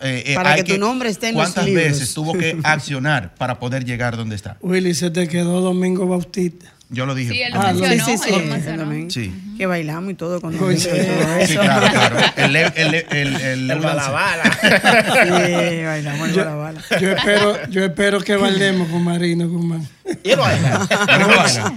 [0.00, 1.84] Eh, eh, Para hay que tu nombre esté en los ¿Cuántas libros?
[1.84, 4.56] veces tuvo que accionar para poder llegar donde está?
[4.60, 6.72] Willy, se te quedó Domingo Bautista.
[6.90, 7.32] Yo lo dije.
[7.34, 8.04] Sí, él lo Ah, mencionó.
[8.06, 9.10] sí, sí, sí, él.
[9.10, 9.54] Sí.
[9.58, 11.60] Que bailamos y todo con Sí, eso.
[11.60, 12.16] claro, claro.
[12.36, 14.44] El, el, el, el, el- El balabala.
[14.62, 16.80] Sí, bailamos el Yo, bala bala.
[17.00, 19.86] yo espero, yo espero que bailemos con Marino Guzmán.
[20.24, 20.88] Y él baila.
[21.06, 21.74] Marino baila.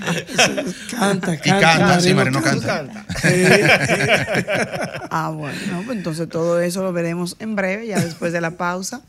[0.97, 1.59] Canta, Y canta.
[1.59, 2.67] canta, sí, Marino canta.
[2.67, 3.05] canta.
[5.13, 8.51] Ah, bueno, no, pues entonces todo eso lo veremos en breve, ya después de la
[8.51, 9.01] pausa,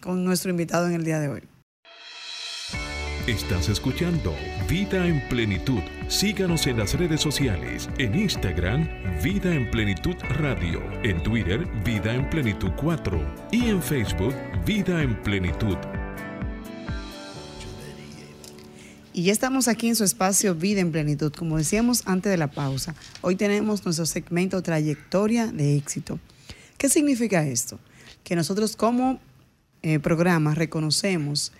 [0.00, 1.42] con nuestro invitado en el día de hoy.
[3.28, 4.34] Estás escuchando
[4.70, 5.82] Vida en Plenitud.
[6.08, 8.88] Síganos en las redes sociales, en Instagram,
[9.22, 15.14] Vida en Plenitud Radio, en Twitter, Vida en Plenitud 4 y en Facebook, Vida en
[15.22, 15.76] Plenitud.
[19.12, 21.30] Y ya estamos aquí en su espacio Vida en Plenitud.
[21.30, 26.18] Como decíamos antes de la pausa, hoy tenemos nuestro segmento Trayectoria de Éxito.
[26.78, 27.78] ¿Qué significa esto?
[28.24, 29.20] Que nosotros como
[29.82, 31.52] eh, programa reconocemos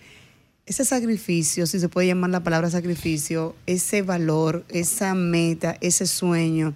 [0.69, 6.75] ese sacrificio, si se puede llamar la palabra sacrificio, ese valor, esa meta, ese sueño,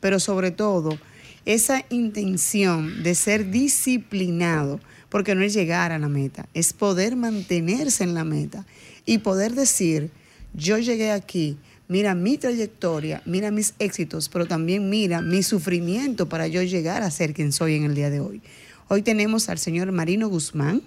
[0.00, 0.98] pero sobre todo
[1.44, 4.80] esa intención de ser disciplinado,
[5.10, 8.64] porque no es llegar a la meta, es poder mantenerse en la meta
[9.04, 10.10] y poder decir,
[10.54, 16.46] yo llegué aquí, mira mi trayectoria, mira mis éxitos, pero también mira mi sufrimiento para
[16.46, 18.40] yo llegar a ser quien soy en el día de hoy.
[18.88, 20.80] Hoy tenemos al señor Marino Guzmán.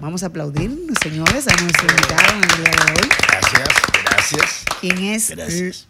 [0.00, 0.70] Vamos a aplaudir,
[1.02, 3.08] señores, a nuestro invitado en el día de hoy.
[3.28, 3.68] Gracias,
[4.02, 4.64] gracias.
[4.80, 5.86] quien es Gracias.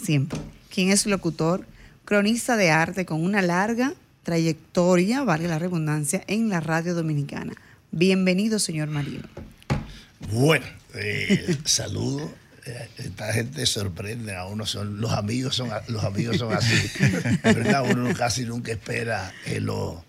[0.00, 0.38] siempre,
[0.72, 1.66] quien es locutor,
[2.04, 7.52] cronista de arte con una larga trayectoria, vale la redundancia, en la radio dominicana.
[7.90, 9.24] Bienvenido, señor Marino.
[10.30, 12.30] Bueno, eh, saludo.
[12.64, 16.90] Eh, Esta gente sorprende a uno, son, los amigos son los amigos son así.
[17.42, 20.04] Verdad, uno casi nunca espera eh, lo,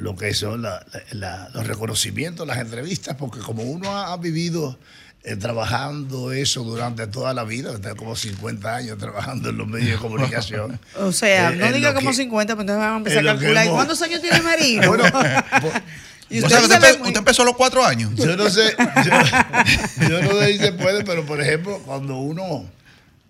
[0.00, 4.78] lo que son la- la- los reconocimientos, las entrevistas, porque como uno ha, ha vivido
[5.22, 9.90] eh, trabajando eso durante toda la vida, está como 50 años trabajando en los medios
[9.90, 10.80] de comunicación.
[10.96, 13.66] O sea, Eh, no diga como que- 50, pues entonces vamos a empezar a calcular.
[13.66, 14.88] ¿Y cuántos años tiene Marino?
[14.88, 15.04] Bueno,
[16.30, 18.12] Y O usted sea, muy- empezó a los cuatro años.
[18.14, 22.64] Yo no sé, yo, yo no sé si se puede, pero por ejemplo, cuando uno,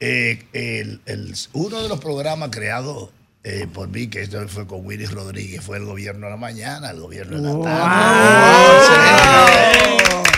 [0.01, 3.09] eh, el- el- uno de los programas creados
[3.45, 6.91] eh, por mí, que esto fue con Willy Rodríguez, fue el gobierno de la mañana,
[6.91, 7.91] el gobierno de la tarde.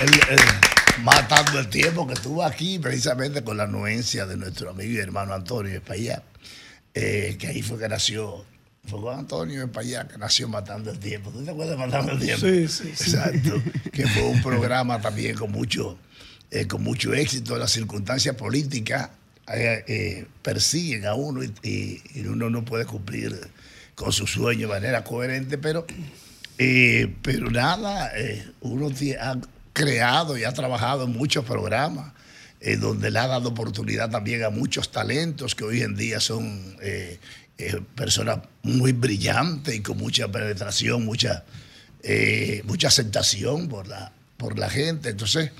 [0.03, 4.93] El- el- matando el tiempo que estuvo aquí, precisamente con la anuencia de nuestro amigo
[4.93, 6.23] y hermano Antonio Espaillá,
[6.95, 8.45] eh, que ahí fue que nació.
[8.87, 11.31] Fue con Antonio Espaillá que nació Matando el Tiempo.
[11.31, 12.47] ¿Tú te acuerdas de Matando el Tiempo?
[12.47, 13.11] Sí, sí, sí.
[13.11, 13.62] Exacto.
[13.93, 15.99] Que fue un programa también con mucho,
[16.51, 17.57] eh, con mucho éxito.
[17.57, 19.11] Las circunstancias políticas
[19.48, 23.37] eh, eh, persiguen a uno y, uno no puede cumplir
[23.96, 25.85] con su sueño de manera coherente, pero,
[26.59, 28.12] eh, pero nada,
[28.61, 29.37] uno ha
[29.72, 32.12] creado y ha trabajado en muchos programas.
[32.78, 36.76] donde le ha dado oportunidad también a muchos talentos que hoy en día son
[37.96, 41.44] personas muy brillantes y con mucha penetración, mucha,
[42.64, 45.11] mucha aceptación por la, por la gente.
[45.11, 45.50] Entonces,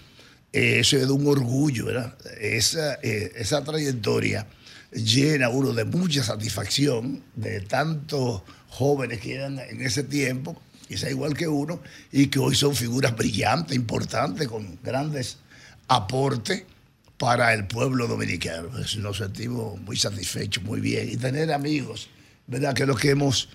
[0.53, 2.17] eh, eso es de un orgullo, ¿verdad?
[2.41, 4.47] Esa, eh, esa trayectoria
[4.93, 11.35] llena uno de mucha satisfacción de tantos jóvenes que eran en ese tiempo, quizá igual
[11.35, 15.38] que uno, y que hoy son figuras brillantes, importantes, con grandes
[15.88, 16.65] aportes
[17.17, 18.69] para el pueblo dominicano.
[18.99, 21.09] Nos sentimos muy satisfechos, muy bien.
[21.11, 22.09] Y tener amigos,
[22.47, 22.75] ¿verdad?
[22.75, 23.49] Que es lo que hemos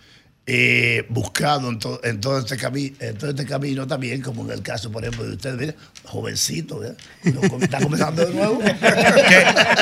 [0.49, 4.51] eh, buscado en, to- en todo este cami- en todo este camino también, como en
[4.51, 6.81] el caso, por ejemplo, de usted, mira, jovencito,
[7.49, 8.60] com- está comenzando de nuevo.
[8.63, 8.73] que,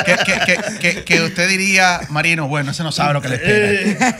[0.04, 3.34] que- que- que- que- que usted diría, Marino, bueno, ese no sabe lo que le
[3.36, 4.16] espera.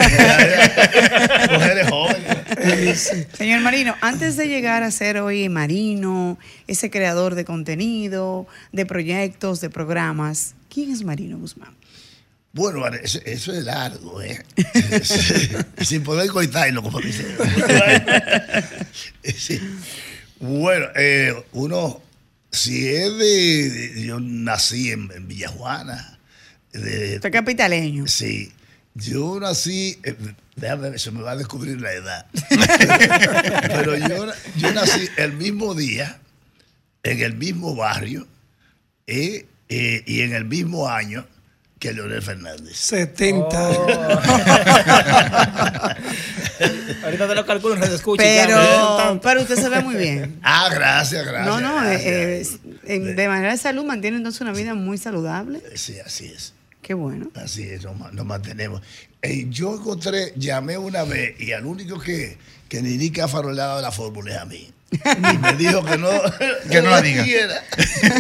[1.53, 3.27] Mujeres jóvenes.
[3.37, 9.61] Señor Marino, antes de llegar a ser hoy Marino, ese creador de contenido, de proyectos,
[9.61, 11.75] de programas, ¿quién es Marino Guzmán?
[12.57, 14.43] Bueno, eso, eso es largo, ¿eh?
[15.85, 17.25] Sin poder coitarlo, como dice.
[19.37, 19.61] Sí.
[20.41, 22.01] Bueno, eh, uno,
[22.51, 26.19] si es de, de- Yo nací en, en Villajuana.
[26.73, 28.07] De, es capitaleño.
[28.07, 28.53] Sí.
[28.95, 30.17] Yo nací, eh,
[30.57, 32.27] déjame ver, se me va a descubrir la edad.
[33.69, 36.19] Pero yo, yo nací el mismo día,
[37.03, 38.27] en el mismo barrio,
[39.07, 41.27] eh, eh, y en el mismo año
[41.79, 42.77] que Leonel Fernández.
[42.77, 43.59] 70
[47.05, 48.23] Ahorita te lo calculo en Escucha.
[48.23, 50.39] Pero, pero usted se ve muy bien.
[50.43, 51.47] Ah, gracias, gracias.
[51.47, 52.05] No, no, gracias.
[52.05, 52.47] eh,
[52.85, 55.63] eh, de manera de salud mantiene entonces una vida muy saludable.
[55.75, 56.55] Sí, así es.
[56.83, 57.31] Qué bueno.
[57.35, 58.81] Así es, nos, nos mantenemos.
[59.21, 63.29] Eh, yo encontré, llamé una vez y al único que, que ni ni que ha
[63.29, 64.73] farolado la fórmula es a mí.
[64.91, 66.09] Y me dijo que no,
[66.71, 67.25] Que no la diga.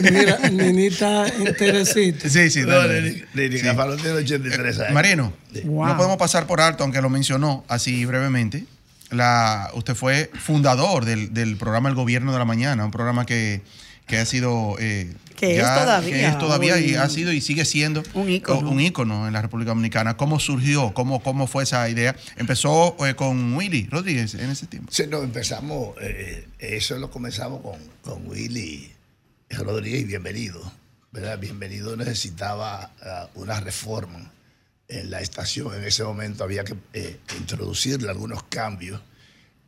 [0.02, 2.28] Mira, Ninita interesita.
[2.28, 4.92] Sí, sí, No, que Farol tiene 83 años.
[4.92, 5.32] Marino,
[5.64, 5.86] Wow.
[5.86, 8.64] no podemos pasar por alto, aunque lo mencionó así brevemente.
[9.10, 13.62] La, usted fue fundador del, del programa El Gobierno de la Mañana, un programa que,
[14.06, 14.76] que ha sido...
[14.80, 18.68] eh, Que es todavía que es todavía y ha sido y sigue siendo un ícono.
[18.70, 20.16] un ícono en la República Dominicana.
[20.16, 20.92] ¿Cómo surgió?
[20.94, 22.16] ¿Cómo, cómo fue esa idea?
[22.36, 24.90] Empezó eh, con Willy Rodríguez en ese tiempo.
[24.92, 28.90] Sí, no, empezamos, eh, eso lo comenzamos con, con Willy
[29.50, 30.72] Rodríguez Bienvenido.
[31.12, 31.38] ¿verdad?
[31.38, 34.32] Bienvenido necesitaba ah, una reforma
[34.88, 35.74] en la estación.
[35.74, 39.00] En ese momento había que eh, introducirle algunos cambios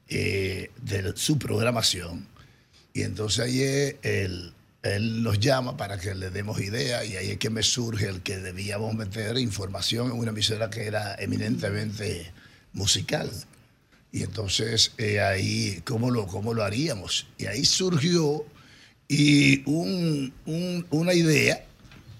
[0.08, 2.26] eh, de su programación.
[2.92, 4.52] Y entonces ahí es el-
[4.82, 8.22] él nos llama para que le demos idea y ahí es que me surge el
[8.22, 12.30] que debíamos meter información en una emisora que era eminentemente
[12.72, 13.30] musical.
[14.12, 17.26] Y entonces eh, ahí, ¿cómo lo, ¿cómo lo haríamos?
[17.38, 18.46] Y ahí surgió
[19.08, 21.64] y un- un- una idea,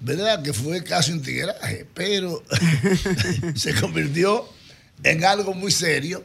[0.01, 0.43] ¿verdad?
[0.43, 2.43] Que fue casi un tigueraje, pero
[3.55, 4.47] se convirtió
[5.03, 6.25] en algo muy serio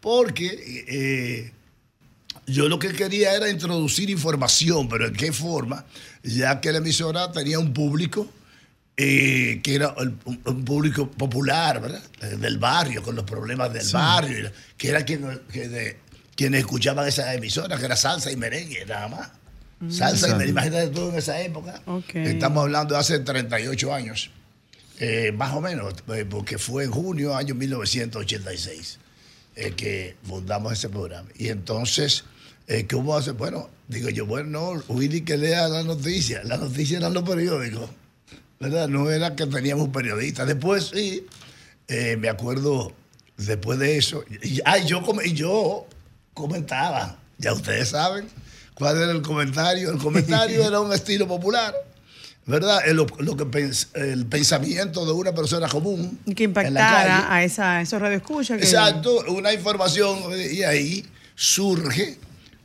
[0.00, 1.52] porque eh,
[2.50, 5.84] yo lo que quería era introducir información, pero ¿en qué forma?
[6.22, 8.30] Ya que la emisora tenía un público
[8.96, 12.02] eh, que era el- un, público popular, ¿verdad?
[12.20, 15.96] Eh, del barrio, con los problemas del barrio, que era quien, que de-
[16.36, 19.30] quienes escuchaban esa emisora, que era salsa y merengue, nada más.
[19.90, 21.80] Salsa y merengue, imagínate tú en esa época.
[21.86, 22.14] Ok.
[22.14, 24.30] Estamos hablando de hace 38 años,
[24.98, 25.94] eh, más o menos,
[26.28, 28.98] porque fue en junio, año 1986
[29.56, 31.28] eh, que fundamos ese programa.
[31.38, 32.24] Y entonces,
[32.70, 33.32] eh, ¿cómo hace?
[33.32, 36.42] Bueno, digo yo, bueno, no, Willy que lea la noticia.
[36.44, 37.90] La noticia eran los periódicos,
[38.60, 38.88] ¿verdad?
[38.88, 40.44] No era que teníamos un periodista.
[40.46, 41.26] Después sí,
[41.88, 42.92] eh, me acuerdo,
[43.36, 45.02] después de eso, y, yo,
[45.34, 45.86] yo
[46.34, 48.28] comentaba, ya ustedes saben
[48.74, 49.90] cuál era el comentario.
[49.90, 51.74] El comentario era un estilo popular.
[52.46, 52.80] ¿Verdad?
[52.86, 53.06] El, lo
[53.36, 56.18] que pens- el pensamiento de una persona común.
[56.34, 58.58] Que impactara a esa, a esos radioescuchas.
[58.58, 61.06] que- Exacto, una información eh, y ahí
[61.36, 62.18] surge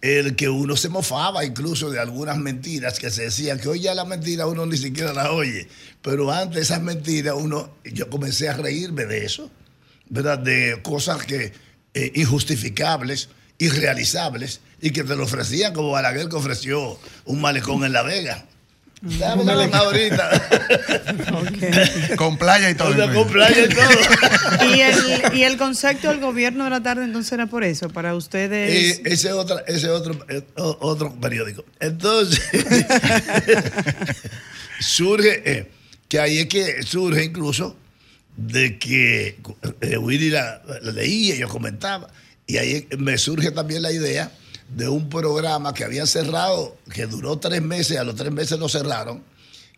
[0.05, 3.95] el que uno se mofaba incluso de algunas mentiras que se decían que hoy ya
[3.95, 5.67] la mentira uno ni siquiera la oye,
[6.01, 9.49] pero antes esas mentiras uno, yo comencé a reírme de eso,
[10.07, 10.37] ¿verdad?
[10.37, 11.53] De cosas que
[11.95, 17.93] eh, injustificables, irrealizables y que te lo ofrecían como Balaguer que ofreció un malecón en
[17.93, 18.45] La Vega.
[19.19, 20.47] Dame una ahorita.
[22.17, 22.91] Con playa y todo.
[22.91, 24.65] Una con playa y todo.
[24.75, 24.95] Y el,
[25.35, 28.99] y el concepto del gobierno de la tarde entonces era por eso, para ustedes.
[29.05, 31.63] Ese otra, ese otro, eh, o- otro periódico.
[31.79, 32.41] Entonces,
[34.79, 35.71] surge, eh,
[36.07, 37.75] que ahí es que surge incluso
[38.37, 39.37] de que
[39.81, 42.09] eh, Willy la, la leía, yo comentaba,
[42.47, 44.31] y ahí me surge también la idea
[44.69, 48.67] de un programa que habían cerrado, que duró tres meses, a los tres meses lo
[48.69, 49.23] cerraron,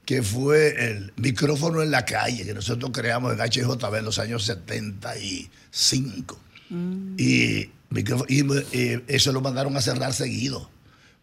[0.06, 4.46] que fue el micrófono en la calle, que nosotros creamos en HJB en los años
[4.46, 6.40] 75.
[7.18, 10.70] Y, micrófono- y, eh, eso lo mandaron a cerrar seguido,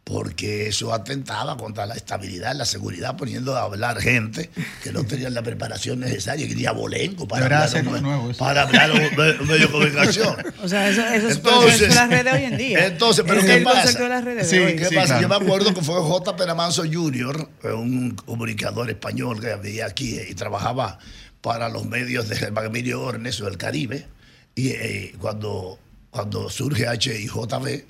[0.04, 4.50] porque eso atentaba contra la estabilidad, la seguridad, poniendo a hablar gente
[4.82, 8.38] que no tenían la preparación necesaria, que ni abolengo para Deberá hablar, un, nuevo eso.
[8.38, 10.36] para hablar un, me- un medio de comunicación.
[10.62, 12.86] O sea, eso, eso es Entonces- es las redes de hoy en día.
[12.86, 13.76] Entonces, pero es ¿qué el pasa?
[13.80, 14.76] concepto de las redes Sí, de hoy.
[14.76, 15.06] ¿Qué sí, pasa?
[15.18, 15.22] claro.
[15.22, 16.36] Yo me acuerdo que fue J.
[16.36, 20.98] Peramanso Jr., eh, un comunicador español que había aquí eh, y trabajaba
[21.40, 24.06] para los medios de Germán Emilio Ornes o del Caribe.
[24.54, 25.78] Y eh, cuando,
[26.10, 27.84] cuando surge HIJB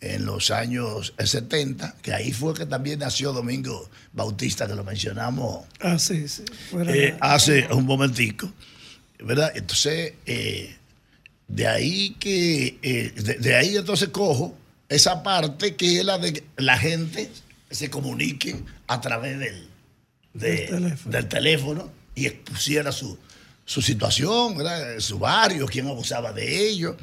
[0.00, 5.64] en los años 70, que ahí fue que también nació Domingo Bautista, que lo mencionamos
[5.80, 6.44] Ah, sí, sí.
[6.70, 8.52] Fuera eh, hace un momentico,
[9.20, 9.52] ¿verdad?
[9.54, 10.76] Entonces, eh,
[11.48, 14.56] de ahí que, eh, de, de ahí entonces cojo
[14.88, 17.30] esa parte que es la de que la gente
[17.70, 18.56] se comunique
[18.86, 19.66] a través del,
[20.34, 21.12] de- Del teléfono.
[21.16, 23.18] del teléfono y expusiera su,
[23.64, 25.00] su situación, ¿verdad?
[25.00, 26.96] su barrio, quién abusaba de ellos.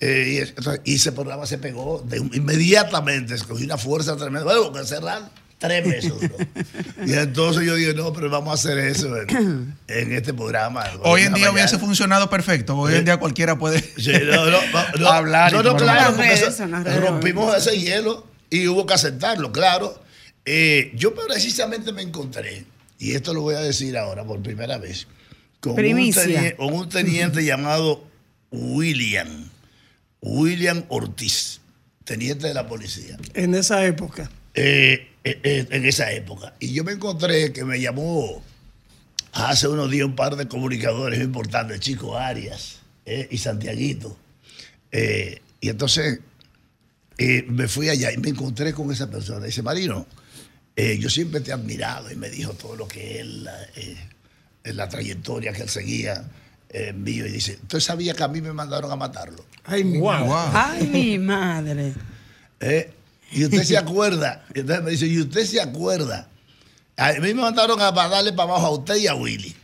[0.00, 4.44] Eh, y, entonces, y ese programa se pegó de inmediatamente, escogí una fuerza tremenda.
[4.44, 6.12] Bueno, que cerrar tres meses.
[6.20, 6.36] duró.
[7.04, 10.84] y entonces yo dije, no, pero vamos a hacer eso en, en este programa.
[11.02, 11.52] Hoy en día mañana.
[11.52, 12.76] hubiese funcionado perfecto.
[12.76, 15.08] Hoy en día cualquiera puede Sí, no, no, no, no.
[15.08, 15.52] hablar.
[15.52, 16.66] No, no, claro, porque eso-
[17.00, 20.00] rompimos ese hielo y hubo que aceptarlo, claro.
[20.44, 22.64] Eh, yo precisamente me encontré,
[22.98, 25.06] y esto lo voy a decir ahora por primera vez,
[25.60, 26.22] con, un, Primicia.
[26.24, 28.04] teni- con un teniente llamado
[28.50, 29.50] William,
[30.20, 31.60] William Ortiz,
[32.04, 34.30] teniente de la policía En esa época.
[34.54, 36.54] eh, eh, eh, en esa época.
[36.58, 38.42] Y yo me encontré que me llamó
[39.32, 42.78] hace unos días un par de comunicadores importantes, Chico Arias
[43.30, 44.16] y Santiaguito.
[44.92, 46.20] Y entonces
[47.18, 49.46] me fui allá y me encontré con esa persona.
[49.46, 50.06] Dice, Marino,
[50.76, 53.48] yo siempre te he admirado y me dijo todo lo que él,
[54.64, 56.24] la trayectoria que él seguía
[56.94, 57.26] mío.
[57.26, 59.44] Y dice, ¿usted sabía que a mí me mandaron a matarlo?
[59.64, 60.24] Ay, mi Wow.
[60.26, 60.50] Wow.
[60.52, 61.94] Ay, mi madre.
[62.60, 62.92] ¿Eh?
[63.30, 66.28] Y usted se acuerda, y entonces me dice, y usted se acuerda.
[66.96, 69.54] A mí me mandaron a darle para abajo a usted y a Willy.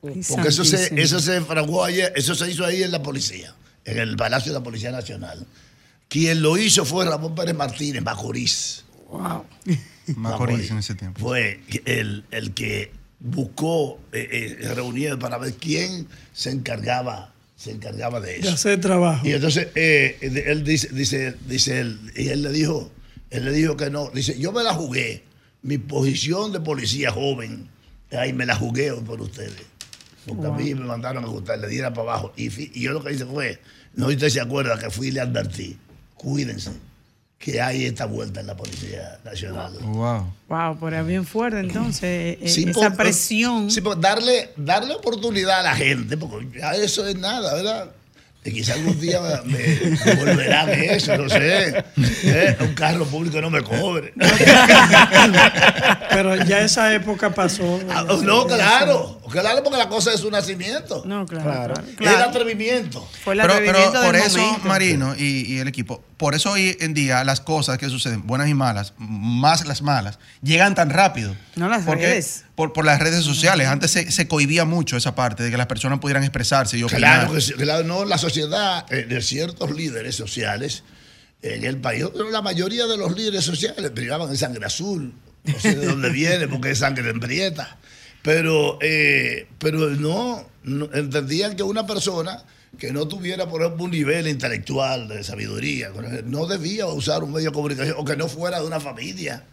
[0.00, 3.98] Porque eso se, eso se fraguó ayer, eso se hizo ahí en la policía, en
[3.98, 5.46] el Palacio de la Policía Nacional.
[6.08, 8.84] Quien lo hizo fue Ramón Pérez Martínez, Macorís.
[9.10, 9.44] Wow.
[10.16, 11.20] Macorís en ese tiempo.
[11.20, 18.20] Fue el, el que buscó eh, eh, reuniones para ver quién se encargaba, se encargaba
[18.20, 18.50] de De eso.
[18.54, 19.26] hacer trabajo.
[19.26, 22.90] Y entonces eh, él dice, dice, dice él, y él le dijo,
[23.30, 24.10] él le dijo que no.
[24.10, 25.24] Dice, yo me la jugué.
[25.62, 27.68] Mi posición de policía joven,
[28.12, 29.52] ahí me la jugué por ustedes.
[30.26, 32.32] Porque a mí me mandaron a usted le diera para abajo.
[32.36, 32.46] Y,
[32.78, 33.60] y yo lo que hice fue,
[33.94, 35.76] no usted se acuerda que fui y le advertí,
[36.14, 36.70] cuídense,
[37.40, 39.72] que hay esta vuelta en la Policía Nacional.
[39.80, 40.26] Wow.
[40.46, 42.02] Wow, pero es bien fuerte entonces
[42.38, 43.70] eh, Sí, esa por- presión.
[43.70, 47.90] Sí, por darle, darle oportunidad a la gente, porque ya eso es nada, ¿verdad?
[48.44, 51.82] Y quizá algún día me, me devolverán eso, no sé.
[52.24, 52.56] ¿eh?
[52.60, 54.12] Un carro público no me cobre.
[56.10, 57.80] Pero ya esa época pasó.
[57.90, 59.20] Ah, no, claro.
[59.30, 61.02] Claro, porque la cosa es su nacimiento.
[61.06, 61.44] no, claro.
[61.50, 61.74] Claro.
[61.96, 63.06] claro, Es el atrevimiento.
[63.24, 64.68] Fue el Pero, atrevimiento pero por del eso, momento.
[64.68, 68.48] Marino y, y el equipo, por eso hoy en día las cosas que suceden, buenas
[68.48, 71.34] y malas, más las malas, llegan tan rápido.
[71.56, 72.44] No las Porque- redes.
[72.54, 73.66] Por, por las redes sociales.
[73.66, 77.00] Antes se, se cohibía mucho esa parte de que las personas pudieran expresarse y opinar.
[77.20, 80.84] Claro que sí, claro, no, la sociedad eh, de ciertos líderes sociales
[81.42, 85.58] en el país, pero la mayoría de los líderes sociales brillaban en sangre azul, no
[85.58, 87.78] sé de dónde viene, porque es sangre embrieta,
[88.20, 92.42] pero, eh, pero no, no- entendían que una persona
[92.78, 95.90] que no tuviera, por ejemplo, un nivel intelectual de sabiduría,
[96.24, 99.44] no debía usar un medio de comunicación o que no fuera de una familia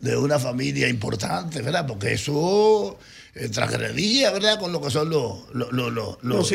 [0.00, 1.86] de una familia importante, ¿verdad?
[1.86, 2.98] Porque eso
[3.34, 4.58] eh, transgredía, ¿verdad?
[4.58, 6.50] Con lo que son los, los, los, los, los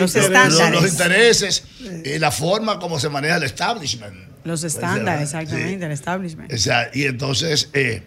[0.88, 1.64] intereses
[2.04, 4.16] y la forma como se maneja el establishment.
[4.46, 5.84] Los Pues, estándares, exactamente, Sí.
[5.86, 6.52] el establishment.
[6.54, 8.02] O sea, y entonces eh,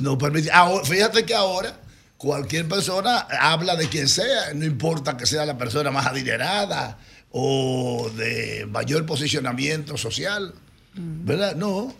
[0.00, 0.50] no permite.
[0.50, 1.78] ahora, fíjate que ahora
[2.16, 6.98] cualquier persona habla de quien sea, no importa que sea la persona más adinerada
[7.30, 10.54] o de mayor posicionamiento social,
[10.94, 11.56] ¿verdad?
[11.56, 11.94] No.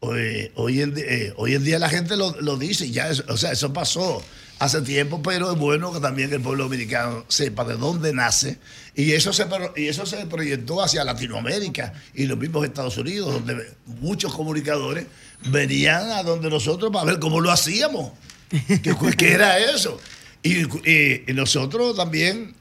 [0.00, 3.24] Hoy, hoy en, di- eh, hoy en día la gente lo, lo dice, ya, eso-
[3.28, 4.22] o sea, eso pasó
[4.60, 8.58] hace tiempo, pero es bueno que también el pueblo dominicano sepa de dónde nace
[8.94, 13.72] y eso se, y eso se proyectó hacia Latinoamérica y los mismos Estados Unidos, donde
[13.86, 15.06] muchos comunicadores
[15.50, 18.12] venían a donde nosotros para ver cómo lo hacíamos,
[18.50, 19.98] que, que era eso.
[20.44, 20.58] Y,
[20.88, 22.54] y- y nosotros también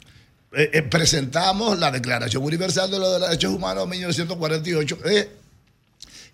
[0.53, 5.29] eh, eh, presentamos la Declaración Universal de los Derechos Humanos de 1948, eh,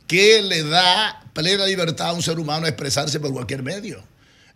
[0.07, 4.03] que le da plena libertad a un ser humano a expresarse por cualquier medio.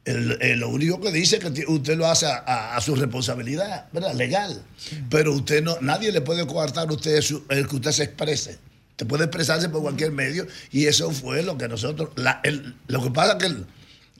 [0.05, 2.95] el- el- lo único que dice es que usted lo hace a, a- a su
[2.95, 4.13] responsabilidad, ¿verdad?
[4.15, 4.63] Legal.
[5.09, 8.57] Pero usted no, nadie le puede coartar a usted su- el que usted se exprese.
[8.91, 12.11] Usted puede expresarse por cualquier medio y eso fue lo que nosotros.
[12.15, 13.65] la- el- lo que pasa es que el-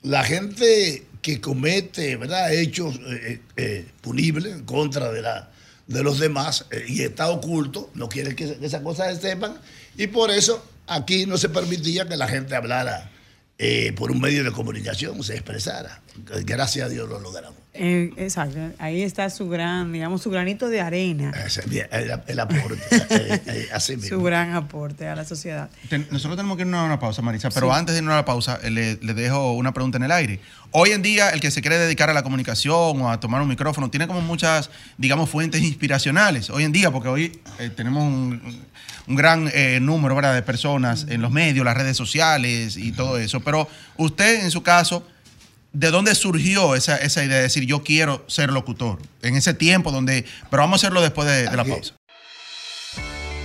[0.02, 2.52] la gente que comete ¿verdad?
[2.52, 5.50] hechos eh, eh, punibles en contra de, la,
[5.86, 9.58] de los demás eh, y está oculto, no quiere que, esas cosas se sepan
[9.96, 13.10] y por eso aquí no se permitía que la gente hablara
[13.58, 16.00] eh, por un medio de comunicación, se expresara.
[16.44, 17.56] Gracias a Dios lo logramos.
[17.80, 22.82] Eh, exacto, ahí está su gran, digamos, su granito de arena, es El, el aporte,
[22.90, 24.22] eh, eh, así su mismo.
[24.24, 25.70] gran aporte a la sociedad.
[26.10, 27.76] Nosotros tenemos que irnos a una pausa, Marisa, pero Sí.
[27.78, 30.40] antes de irnos a la pausa, eh, le, le dejo una pregunta en el aire.
[30.72, 33.48] Hoy en día, el que se quiere dedicar a la comunicación o a tomar un
[33.48, 36.50] micrófono tiene como muchas, digamos, fuentes inspiracionales.
[36.50, 38.42] Hoy en día, porque hoy eh, tenemos un,
[39.06, 40.34] un gran eh, número ¿verdad?
[40.34, 43.38] de personas en los medios, las redes sociales y todo eso.
[43.40, 45.06] Pero usted, en su caso,
[45.72, 48.98] ¿de dónde surgió esa, esa idea de decir yo quiero ser locutor?
[49.22, 51.94] En ese tiempo donde, pero vamos a hacerlo después de, de la pausa.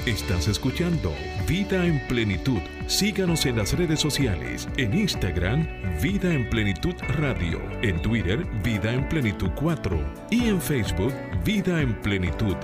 [0.05, 1.15] Estás escuchando
[1.47, 2.59] Vida en Plenitud.
[2.87, 4.67] Síganos en las redes sociales.
[4.75, 5.65] En Instagram,
[6.01, 7.61] Vida en Plenitud Radio.
[7.81, 10.27] En Twitter, Vida en Plenitud 4.
[10.29, 11.13] Y en Facebook,
[11.45, 12.57] Vida en Plenitud.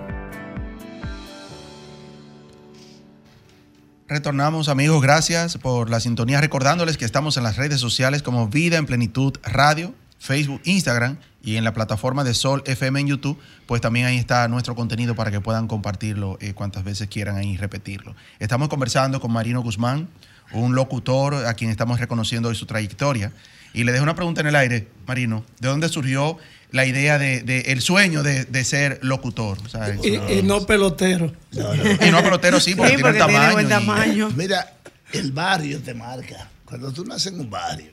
[4.09, 6.41] Retornamos amigos, gracias por la sintonía.
[6.41, 11.57] Recordándoles que estamos en las redes sociales como Vida en Plenitud Radio, Facebook, Instagram y
[11.57, 15.29] en la plataforma de Sol FM en YouTube, pues también ahí está nuestro contenido para
[15.29, 18.15] que puedan compartirlo eh, cuantas veces quieran ahí repetirlo.
[18.39, 20.09] Estamos conversando con Marino Guzmán,
[20.53, 23.31] un locutor a quien estamos reconociendo hoy su trayectoria.
[23.75, 26.39] Y le dejo una pregunta en el aire, Marino, ¿de dónde surgió
[26.71, 29.57] la idea de, de- el sueño de, de ser locutor?
[30.03, 31.33] Y, y no pelotero.
[31.51, 34.29] y no pelotero, sí, porque Sí, tiene el tiene tamaño.
[34.35, 34.73] Mira,
[35.13, 36.49] el barrio te marca.
[36.65, 37.91] Cuando tú naces en un barrio,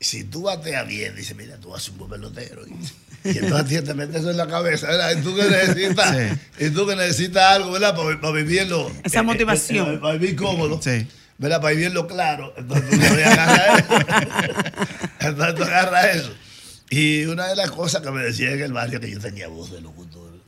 [0.00, 2.62] si tú bateas bien, dice, mira, tú vas a ser un buen pelotero.
[2.66, 5.12] Y, y entonces te metes eso en la cabeza, ¿verdad?
[5.16, 6.64] Y tú que necesitas, Sí.
[6.66, 7.96] y tú que necesitas algo, ¿verdad?
[7.96, 8.90] Para, para vivirlo.
[9.04, 9.88] Esa motivación.
[9.90, 10.80] eh, eh, para vivir cómodo.
[10.82, 11.06] Sí.
[11.38, 11.60] ¿Verdad?
[11.60, 12.52] Para vivirlo claro.
[12.56, 13.98] Entonces tú te agarras eso.
[15.20, 16.34] Entonces tú agarras eso.
[16.90, 19.70] Y una de las cosas que me decía en el barrio que yo tenía voz
[19.70, 20.38] de locutor.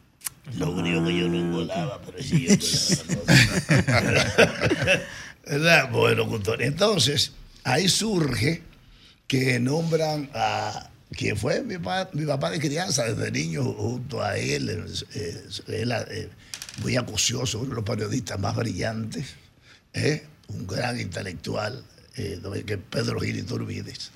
[0.59, 4.25] Lo único que yo no engolaba, pero sí yo engolaba.
[5.47, 5.91] ¿Verdad?
[5.91, 6.63] Bueno, locutor.
[6.63, 7.33] Entonces,
[7.65, 8.63] ahí surge
[9.27, 14.37] que nombran a quien fue mi, pa- mi papá de crianza desde niño junto a
[14.39, 14.69] él,
[15.15, 16.29] eh, él, eh,
[16.83, 19.27] muy acucioso, uno de los periodistas más brillantes,
[19.93, 20.27] ¿eh?
[20.49, 21.85] un gran intelectual,
[22.17, 24.11] eh, que Pedro Gil Iturbides.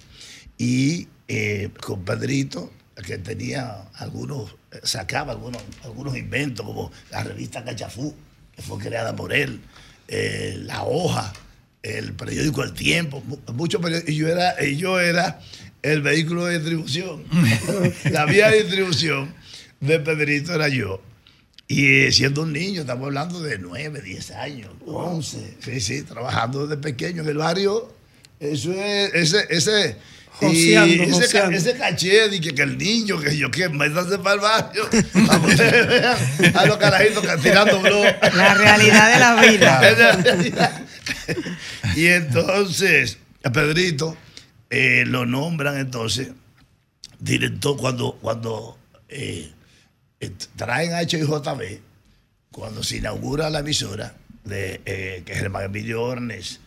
[0.59, 2.73] Y eh, con Pedrito,
[3.07, 8.15] que tenía algunos, eh, sacaba algunos, algunos inventos, como la revista Cachafú,
[8.55, 9.61] que fue creada por él,
[10.09, 11.33] eh, La Hoja,
[11.83, 15.41] el periódico El Tiempo, mu- muchos periódicos, y yo era, y yo era
[15.83, 17.25] el vehículo de distribución.
[18.11, 19.35] la vía de distribución
[19.81, 21.03] de Pedrito era yo.
[21.67, 26.67] Y eh, siendo un niño, estamos hablando de 9, 10 años, 11, sí, sí, trabajando
[26.67, 27.93] desde pequeño en el barrio.
[28.39, 29.97] Eso es, ese, ese,
[30.41, 31.57] y Joseando, ese, joseando.
[31.57, 34.91] ese caché de que, que el niño, que yo, que métanse para el barrio,
[35.27, 36.17] para que ustedes vean
[36.57, 38.05] a los carajitos tirando blog.
[38.35, 40.87] La realidad de la vida.
[41.97, 44.17] Y entonces, a Pedrito
[44.71, 46.29] eh, lo nombran entonces
[47.21, 48.79] director cuando, cuando
[49.09, 49.51] eh,
[50.21, 51.81] eh, traen a HIJB,
[52.51, 54.15] cuando se inaugura la emisora
[54.45, 56.61] de eh, que Germán Emilio Ornes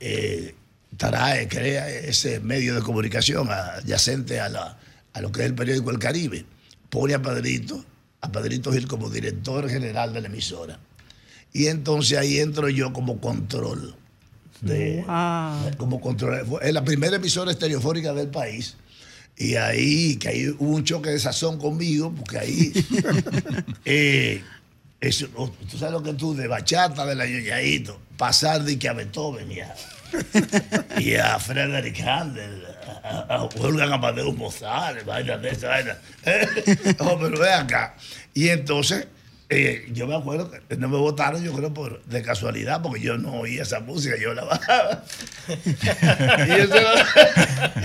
[0.00, 0.54] eh,
[0.96, 4.78] trae, crea ese medio de comunicación adyacente a, la,
[5.12, 6.44] a lo que es el periódico El Caribe,
[6.88, 7.84] pone a Pedrito,
[8.20, 10.78] a Pedrito Gil como director general de la emisora.
[11.52, 13.96] Y entonces ahí entro yo como control.
[14.60, 15.76] De, Wow.
[15.78, 16.44] como control.
[16.60, 18.76] Es la primera emisora estereofónica del país.
[19.36, 22.72] Y ahí, que ahí hubo un choque de sazón conmigo, porque ahí.
[23.86, 24.42] eh,
[25.00, 28.86] eso, oh, tú sabes lo que tú, de bachata, de la yoyadito, pasar de que
[28.86, 29.74] a Beethoven y a,
[30.98, 32.64] y a Frederick Handel,
[33.02, 35.96] a, Wolfgang Amadeus Mozart, vaina de esa vaina.
[36.24, 37.94] pero ve acá.
[38.34, 39.06] Y entonces,
[39.48, 43.18] eh, yo me acuerdo que no me votaron, yo creo, por, de casualidad, porque yo
[43.18, 45.04] no oía esa música, yo la bajaba.
[45.48, 47.04] y, eso era,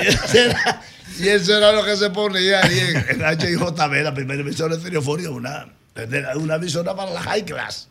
[0.04, 0.82] y eso era-
[1.18, 5.30] y eso era lo que se ponía ahí en, en HIJB, la primera emisora estereofónica,
[5.30, 5.68] una,
[6.36, 7.88] una emisora para la high class.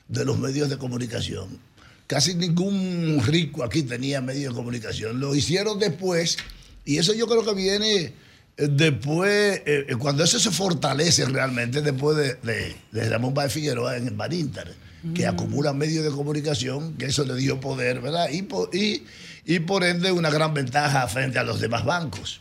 [0.08, 1.58] de los medios de comunicación.
[2.06, 5.18] Casi ningún rico aquí tenía medios de comunicación.
[5.18, 6.36] Lo hicieron después,
[6.84, 8.12] y eso yo creo que viene
[8.56, 13.96] después, eh, eh, cuando eso se fortalece realmente, después de, de, de Ramón Báez Figueroa
[13.96, 14.74] en el Marinter,
[15.14, 18.28] que acumula medios de comunicación, que eso le dio poder, ¿verdad?
[18.30, 19.04] Y, y,
[19.44, 22.40] y por ende una gran ventaja frente a los demás bancos,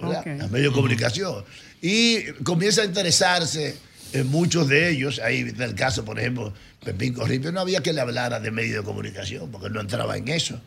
[0.00, 0.20] ¿verdad?
[0.20, 0.26] Ok.
[0.42, 1.44] Los medios de comunicación.
[1.82, 3.76] Y comienza a interesarse
[4.12, 6.54] en muchos de ellos, ahí está el caso, por ejemplo,
[6.84, 10.28] Pepín Corripio, no había que le hablara de medios de comunicación, porque no entraba en
[10.28, 10.60] eso.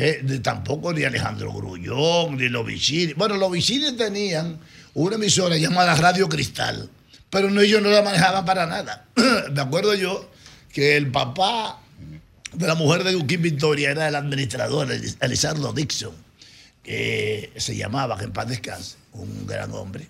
[0.00, 3.14] Eh, tampoco ni Alejandro Grullón, ni los Vicini.
[3.14, 4.60] Bueno, los Vicini tenían
[4.94, 6.88] una emisora llamada Radio Cristal,
[7.28, 9.08] pero ellos no la manejaban para nada.
[9.52, 10.30] Me acuerdo yo
[10.72, 11.80] que el papá
[12.52, 14.88] de la mujer de Joaquín Victoria era el administrador,
[15.20, 16.14] Elizardo Dixon,
[16.84, 20.06] que se llamaba, que en paz descanse, un gran hombre.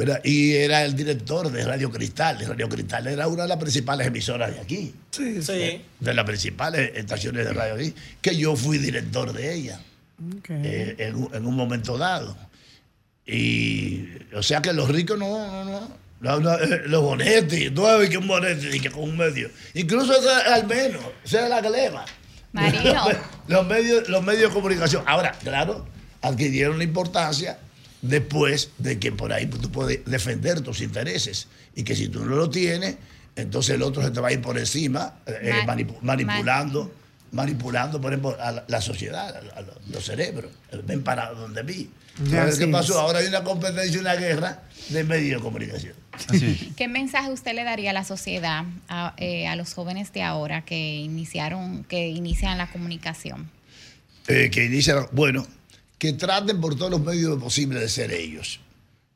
[0.00, 0.20] ¿Verdad?
[0.24, 2.38] Y era el director de Radio Cristal.
[2.46, 5.82] Radio Cristal era una de las principales emisoras de aquí Sí, sí.
[6.00, 9.80] De las principales estaciones de radio aquí, que yo fui director de ella
[10.38, 10.50] Ok.
[10.50, 12.36] eh, en, un- en un momento dado.
[13.26, 16.00] Y, o sea que los ricos no, no, no.
[16.20, 19.48] No, no, eh, los bonetes, no hay que un bonete y que con un medio.
[19.72, 22.04] Incluso ese al menos, esa es la gleba.
[22.52, 23.04] Marino.
[23.48, 25.02] Los medios, los medios de comunicación.
[25.06, 25.86] Ahora, claro,
[26.20, 27.58] adquirieron la importancia
[28.02, 31.48] después de que por ahí tú puedes defender tus intereses.
[31.74, 32.96] Y que si tú no lo tienes,
[33.36, 36.92] entonces el otro se te va a ir por encima, eh, Ma- manipu- manipulando,
[37.32, 40.50] manipulando, por ejemplo, a la, la sociedad, a, a los, cerebros.
[40.84, 41.90] Ven para donde vi.
[42.24, 42.92] Ya, Entonces, ¿Qué pasó?
[42.94, 42.98] es.
[42.98, 45.94] Ahora hay una competencia, una guerra de medios de comunicación.
[46.28, 46.72] Así.
[46.76, 50.64] ¿Qué mensaje usted le daría a la sociedad, a, eh, a los jóvenes de ahora
[50.64, 53.48] que iniciaron, que inician la comunicación?
[54.26, 55.46] eh, que inician, bueno,
[56.00, 58.58] que traten por todos los medios posibles de ser ellos.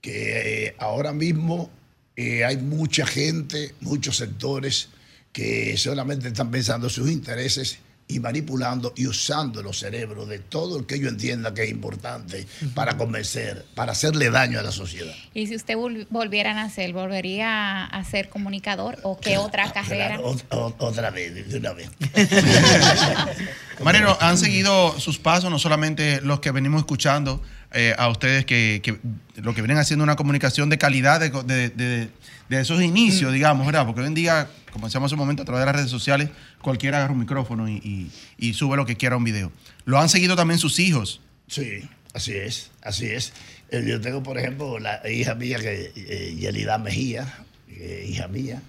[0.03, 1.70] Que eh, ahora mismo
[2.14, 4.91] eh, hay mucha gente, muchos sectores
[5.32, 10.84] que solamente están pensando sus intereses y manipulando y usando los cerebros de todo el
[10.84, 15.14] que ellos entiendan que es importante para convencer, para hacerle daño a la sociedad.
[15.32, 20.18] Y si usted vol- volviera a nacer, ¿volvería a ser comunicador o qué otra carrera?
[20.18, 21.88] Claro, otra vez, de una vez.
[23.82, 27.42] Marino, han seguido sus pasos, no solamente los que venimos escuchando
[27.74, 28.98] eh, a ustedes, que, que
[29.42, 32.08] lo que vienen haciendo una comunicación de calidad de, de- de-
[32.48, 33.86] de esos inicios, digamos, ¿verdad?
[33.86, 36.28] Porque hoy en día, como decíamos hace un momento, a través de las redes sociales,
[36.60, 39.50] cualquiera agarra un micrófono y, y- y sube lo que quiera a un video.
[39.86, 41.20] Lo han seguido también sus hijos.
[41.48, 43.32] Sí, así es, así es.
[43.70, 47.26] Eh, Yo tengo, por ejemplo, la hija mía, que eh, Yelida Mejía,
[47.68, 48.60] eh, hija mía,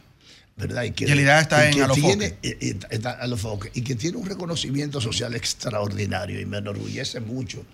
[0.56, 0.84] ¿verdad?
[0.84, 2.16] Y que, Yelida está y en que Alofoque.
[2.42, 7.66] tiene- está en Alofoque, y que tiene un reconocimiento social extraordinario y me enorgullece mucho,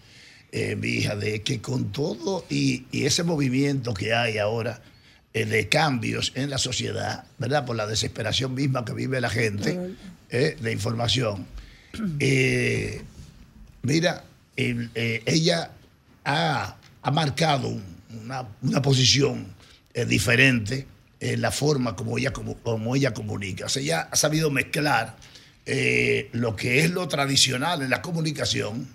[0.52, 4.82] eh, mi hija, de que con todo y, y ese movimiento que hay ahora
[5.34, 7.66] eh, de cambios en la sociedad, ¿verdad?
[7.66, 9.80] Por la desesperación misma que vive la gente,
[10.30, 11.46] eh, de información.
[13.84, 14.24] Mira,
[14.56, 15.72] el- ella
[16.26, 17.84] ha, ha marcado un-
[18.24, 19.48] una, una posición
[20.08, 20.86] diferente
[21.20, 23.66] en la forma como ella, como, como ella comunica.
[23.66, 25.16] O sea, ella ha sabido mezclar
[26.34, 28.88] lo que es lo tradicional en la comunicación,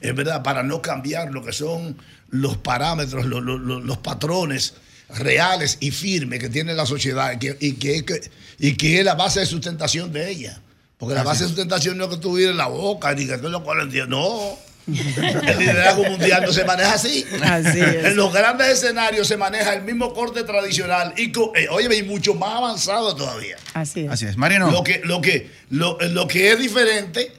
[0.00, 1.96] es verdad, para no cambiar lo que son
[2.30, 4.74] los parámetros, lo- lo- lo- los patrones
[5.10, 8.20] reales y firmes que tiene la sociedad y que, y que, que-
[8.58, 10.60] y que es la base de sustentación de ella.
[10.98, 13.48] Porque la base de sustentación no es que tú vires la boca ni que tú
[13.48, 14.08] lo cual entiendes.
[14.10, 14.58] No.
[14.88, 17.24] El liderazgo mundial no se maneja así.
[17.42, 18.04] Así es.
[18.06, 22.34] En los grandes escenarios se maneja el mismo corte tradicional y, eh, óyeme, y mucho
[22.34, 23.56] más avanzado todavía.
[23.74, 24.10] Así es.
[24.10, 24.36] Así es.
[24.38, 24.70] Marino.
[24.70, 27.32] Lo que, lo que, lo, lo que es diferente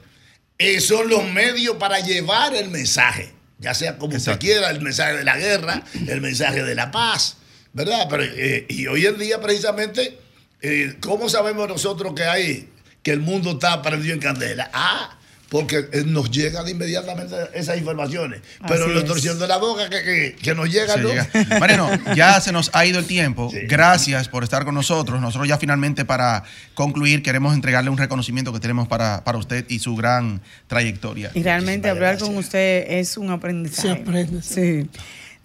[0.60, 5.14] eh, son los medios para llevar el mensaje, ya sea como usted quiera, el mensaje
[5.14, 7.38] de la guerra, el mensaje de la paz,
[7.72, 8.06] ¿verdad?
[8.10, 10.18] Pero, eh, y hoy en día precisamente,
[10.60, 12.68] eh, ¿cómo sabemos nosotros que hay,
[13.02, 14.70] que el mundo está prendido en candela?
[14.74, 15.18] Ah,
[15.50, 18.40] porque eh, nos llegan inmediatamente esas informaciones.
[18.68, 19.04] Pero Así es.
[19.04, 21.08] torciendo la boca que, que, que nos llegan, Se ¿no?
[21.08, 21.28] llega.
[21.60, 23.50] Mariano, ya se nos ha ido el tiempo.
[23.68, 25.20] Gracias por estar con nosotros.
[25.20, 26.44] Nosotros ya finalmente para
[26.74, 31.30] concluir queremos entregarle un reconocimiento que tenemos para, para usted y su gran trayectoria.
[31.34, 33.88] Y realmente hablar con usted es un aprendizaje.
[33.88, 34.88] Se aprende, Sí.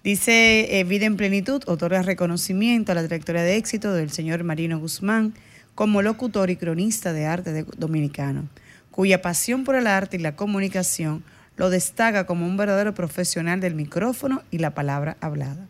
[0.04, 4.78] Dice eh, Vida en Plenitud, otorga reconocimiento a la trayectoria de éxito del señor Marino
[4.78, 5.34] Guzmán
[5.74, 8.48] como locutor y cronista de arte de- dominicano,
[8.96, 11.22] cuya pasión por el arte y la comunicación
[11.58, 15.66] lo destaca como un verdadero profesional del micrófono y la palabra hablada,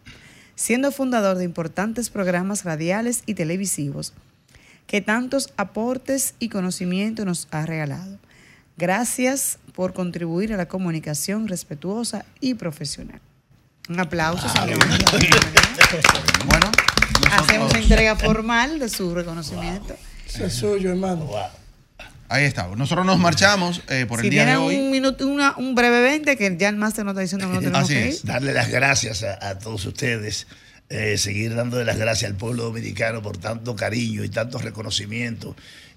[0.55, 4.13] siendo fundador de importantes programas radiales y televisivos
[4.87, 8.17] que tantos aportes y conocimiento nos ha regalado.
[8.77, 13.21] Gracias por contribuir a la comunicación respetuosa y profesional.
[13.89, 14.79] Un aplauso, señor.
[16.47, 16.71] Bueno,
[17.33, 19.97] Hacemos entrega formal de su reconocimiento.
[20.29, 21.29] Eso es suyo, hermano.
[22.29, 22.67] Ahí está.
[22.69, 24.75] Nosotros nos marchamos eh, por Si el día de hoy.
[24.77, 27.61] un minuto, una- un breve 20, que ya el máster nos está diciendo que no
[27.61, 28.17] tenemos que ir.
[28.25, 30.47] Darle las gracias a, a todos ustedes,
[30.89, 35.55] eh, seguir dándole las gracias al pueblo dominicano por tanto cariño y tanto reconocimiento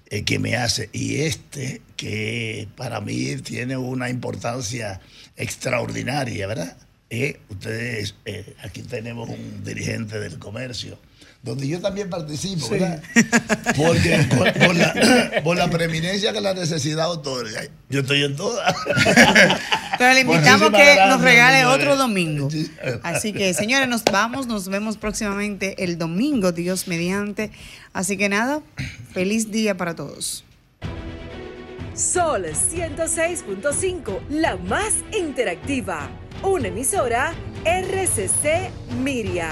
[0.08, 0.88] eh, que me hace.
[0.92, 5.00] Y este, que para mí tiene una importancia
[5.36, 6.76] extraordinaria, ¿verdad?
[7.10, 10.96] Eh, ustedes, eh, aquí tenemos un dirigente del comercio,
[11.42, 12.72] donde yo también participo, Sí.
[12.74, 13.02] ¿verdad?
[13.76, 18.74] Porque por, por la, por la preeminencia que la necesidad otorga, yo estoy en todas.
[19.98, 21.76] Pero le invitamos que gracias, nos regale señores.
[21.82, 22.48] otro domingo.
[23.02, 27.50] Así que, señores, nos vamos, nos vemos próximamente el domingo, Dios mediante.
[27.92, 28.60] Así que nada,
[29.12, 30.44] feliz día para todos.
[31.94, 36.08] Sol 106.5, la más interactiva.
[36.42, 37.34] Una emisora
[37.64, 38.70] RCC
[39.02, 39.50] Miria.